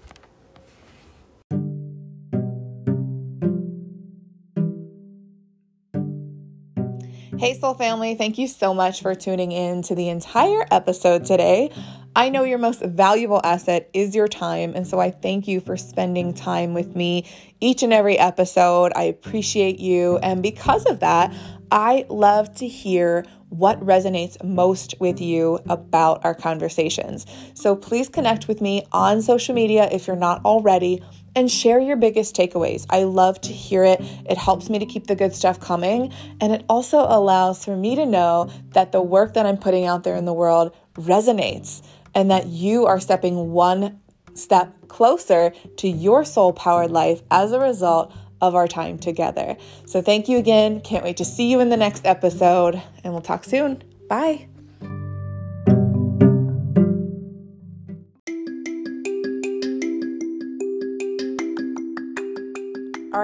Hey, 7.39 7.58
Soul 7.58 7.73
Family, 7.73 8.15
thank 8.15 8.38
you 8.38 8.49
so 8.49 8.73
much 8.73 9.02
for 9.02 9.15
tuning 9.15 9.54
in 9.54 9.82
to 9.84 9.95
the 9.95 10.10
entire 10.10 10.65
episode 10.71 11.23
today. 11.23 11.71
I 12.13 12.28
know 12.28 12.43
your 12.43 12.58
most 12.58 12.82
valuable 12.82 13.39
asset 13.45 13.89
is 13.93 14.13
your 14.13 14.28
time, 14.28 14.73
and 14.75 14.86
so 14.86 14.99
I 14.99 15.10
thank 15.12 15.47
you 15.47 15.62
for 15.62 15.78
spending 15.78 16.34
time 16.34 16.73
with 16.73 16.97
me 16.97 17.25
each 17.62 17.82
and 17.82 17.93
every 17.93 18.19
episode. 18.19 18.91
I 18.93 19.04
appreciate 19.04 19.80
you, 19.80 20.17
and 20.17 20.43
because 20.43 20.86
of 20.86 20.99
that, 20.99 21.34
I 21.71 22.06
love 22.10 22.54
to 22.56 22.67
hear 22.67 23.25
what 23.47 23.80
resonates 23.80 24.43
most 24.43 24.95
with 24.99 25.21
you 25.21 25.60
about 25.69 26.25
our 26.25 26.36
conversations. 26.36 27.25
So 27.54 27.73
please 27.73 28.10
connect 28.10 28.49
with 28.49 28.60
me 28.60 28.86
on 28.91 29.21
social 29.21 29.56
media 29.56 29.88
if 29.93 30.08
you're 30.08 30.15
not 30.17 30.43
already 30.43 31.02
and 31.36 31.50
share 31.50 31.80
your 31.80 31.96
biggest 31.96 32.36
takeaways. 32.36 32.86
I 32.89 33.04
love 33.04 33.39
to 33.42 33.54
hear 33.54 33.84
it. 33.84 34.02
It 34.30 34.38
helps 34.38 34.70
me 34.70 34.80
to 34.80 34.86
keep 34.86 35.08
the 35.08 35.15
good 35.15 35.34
stuff 35.34 35.60
coming. 35.60 36.12
And 36.42 36.54
it 36.54 36.65
also 36.70 37.00
allows 37.00 37.63
for 37.63 37.76
me 37.76 37.96
to 37.96 38.06
know 38.06 38.50
that 38.74 38.92
the 38.92 39.02
work 39.02 39.34
that 39.34 39.46
I'm 39.46 39.58
putting 39.58 39.86
out 39.86 40.04
there 40.04 40.15
in 40.15 40.26
the 40.26 40.34
world 40.34 40.76
resonates 40.96 41.86
and 42.15 42.32
that 42.32 42.48
you 42.48 42.86
are 42.86 43.00
stepping 43.00 43.52
one 43.52 44.00
step 44.34 44.74
closer 44.88 45.54
to 45.78 45.88
your 45.88 46.26
soul 46.26 46.54
powered 46.54 46.92
life 46.92 47.22
as 47.32 47.52
a 47.52 47.60
result 47.60 48.13
of 48.42 48.56
our 48.56 48.68
time 48.68 48.98
together. 48.98 49.58
So, 49.86 50.02
thank 50.02 50.30
you 50.30 50.38
again. 50.38 50.82
Can't 50.82 51.04
wait 51.04 51.18
to 51.18 51.26
see 51.26 51.52
you 51.52 51.60
in 51.60 51.70
the 51.70 51.78
next 51.78 52.06
episode, 52.06 52.82
and 53.04 53.13
we'll 53.13 53.22
talk 53.22 53.44
soon. 53.44 53.84
Bye. 54.08 54.49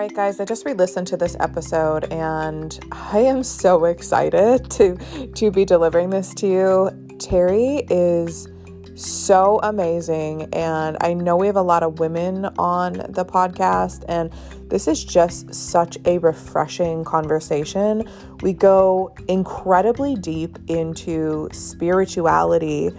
Right, 0.05 0.15
guys, 0.15 0.39
I 0.39 0.45
just 0.45 0.65
re-listened 0.65 1.07
to 1.07 1.17
this 1.17 1.35
episode 1.39 2.03
and 2.11 2.79
I 2.91 3.19
am 3.21 3.41
so 3.41 3.85
excited 3.85 4.69
to 4.71 4.97
to 5.33 5.49
be 5.49 5.65
delivering 5.65 6.11
this 6.11 6.31
to 6.35 6.47
you. 6.47 7.17
Terry 7.17 7.87
is 7.89 8.47
so 8.93 9.59
amazing 9.63 10.53
and 10.53 10.95
I 11.01 11.15
know 11.15 11.35
we 11.35 11.47
have 11.47 11.55
a 11.55 11.63
lot 11.63 11.81
of 11.81 11.97
women 11.97 12.45
on 12.59 12.93
the 13.09 13.25
podcast 13.25 14.05
and 14.07 14.31
this 14.69 14.87
is 14.87 15.03
just 15.03 15.51
such 15.51 15.97
a 16.05 16.19
refreshing 16.19 17.03
conversation. 17.03 18.07
We 18.41 18.53
go 18.53 19.11
incredibly 19.27 20.13
deep 20.13 20.59
into 20.67 21.49
spirituality, 21.51 22.91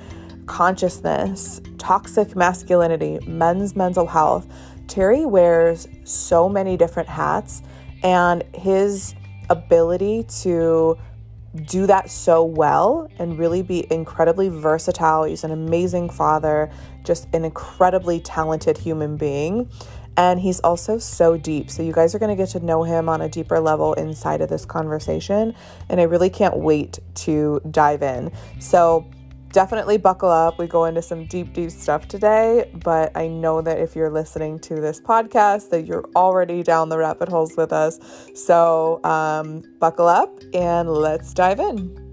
consciousness, 0.47 1.61
toxic 1.79 2.35
masculinity, 2.35 3.21
men's 3.29 3.77
mental 3.77 4.09
health 4.09 4.49
Terry 4.89 5.27
wears 5.27 5.89
so 6.05 6.49
many 6.49 6.77
different 6.77 7.09
hats, 7.09 7.63
and 8.03 8.45
his 8.55 9.15
ability 9.51 10.25
to 10.43 10.99
do 11.65 11.87
that 11.87 12.11
so 12.11 12.45
well 12.45 13.09
and 13.19 13.39
really 13.39 13.63
be 13.63 13.91
incredibly 13.91 14.49
versatile. 14.49 15.25
He's 15.25 15.45
an 15.45 15.53
amazing 15.53 16.11
father, 16.11 16.71
just 17.05 17.29
an 17.33 17.45
incredibly 17.45 18.21
talented 18.21 18.77
human 18.77 19.17
being. 19.17 19.71
And 20.19 20.41
he's 20.41 20.61
also 20.61 20.99
so 20.99 21.37
deep. 21.37 21.71
So, 21.71 21.83
you 21.83 21.93
guys 21.93 22.15
are 22.15 22.19
going 22.19 22.35
to 22.35 22.43
get 22.43 22.51
to 22.51 22.61
know 22.65 22.83
him 22.83 23.09
on 23.09 23.21
a 23.21 23.29
deeper 23.29 23.61
level 23.61 23.93
inside 23.95 24.41
of 24.41 24.49
this 24.49 24.65
conversation. 24.65 25.55
And 25.91 26.01
I 26.01 26.05
really 26.05 26.31
can't 26.31 26.57
wait 26.57 26.99
to 27.17 27.61
dive 27.71 28.03
in. 28.03 28.33
So, 28.59 29.07
definitely 29.57 29.97
buckle 29.97 30.29
up. 30.29 30.59
We 30.59 30.67
go 30.67 30.85
into 30.85 31.01
some 31.01 31.25
deep, 31.25 31.55
deep 31.55 31.71
stuff 31.71 32.07
today, 32.09 32.71
but 32.85 33.17
I 33.17 33.27
know 33.27 33.63
that 33.63 33.79
if 33.79 33.97
you're 33.97 34.11
listening 34.11 34.59
to 34.59 34.75
this 34.75 35.01
podcast, 35.01 35.71
that 35.71 35.87
you're 35.87 36.05
already 36.15 36.63
down 36.63 36.91
the 36.91 36.99
rabbit 36.99 37.31
holes 37.31 37.57
with 37.57 37.73
us. 37.73 37.99
So 38.35 39.03
um, 39.03 39.63
buckle 39.79 40.09
up 40.09 40.39
and 40.53 40.91
let's 40.91 41.33
dive 41.33 41.59
in. 41.59 42.06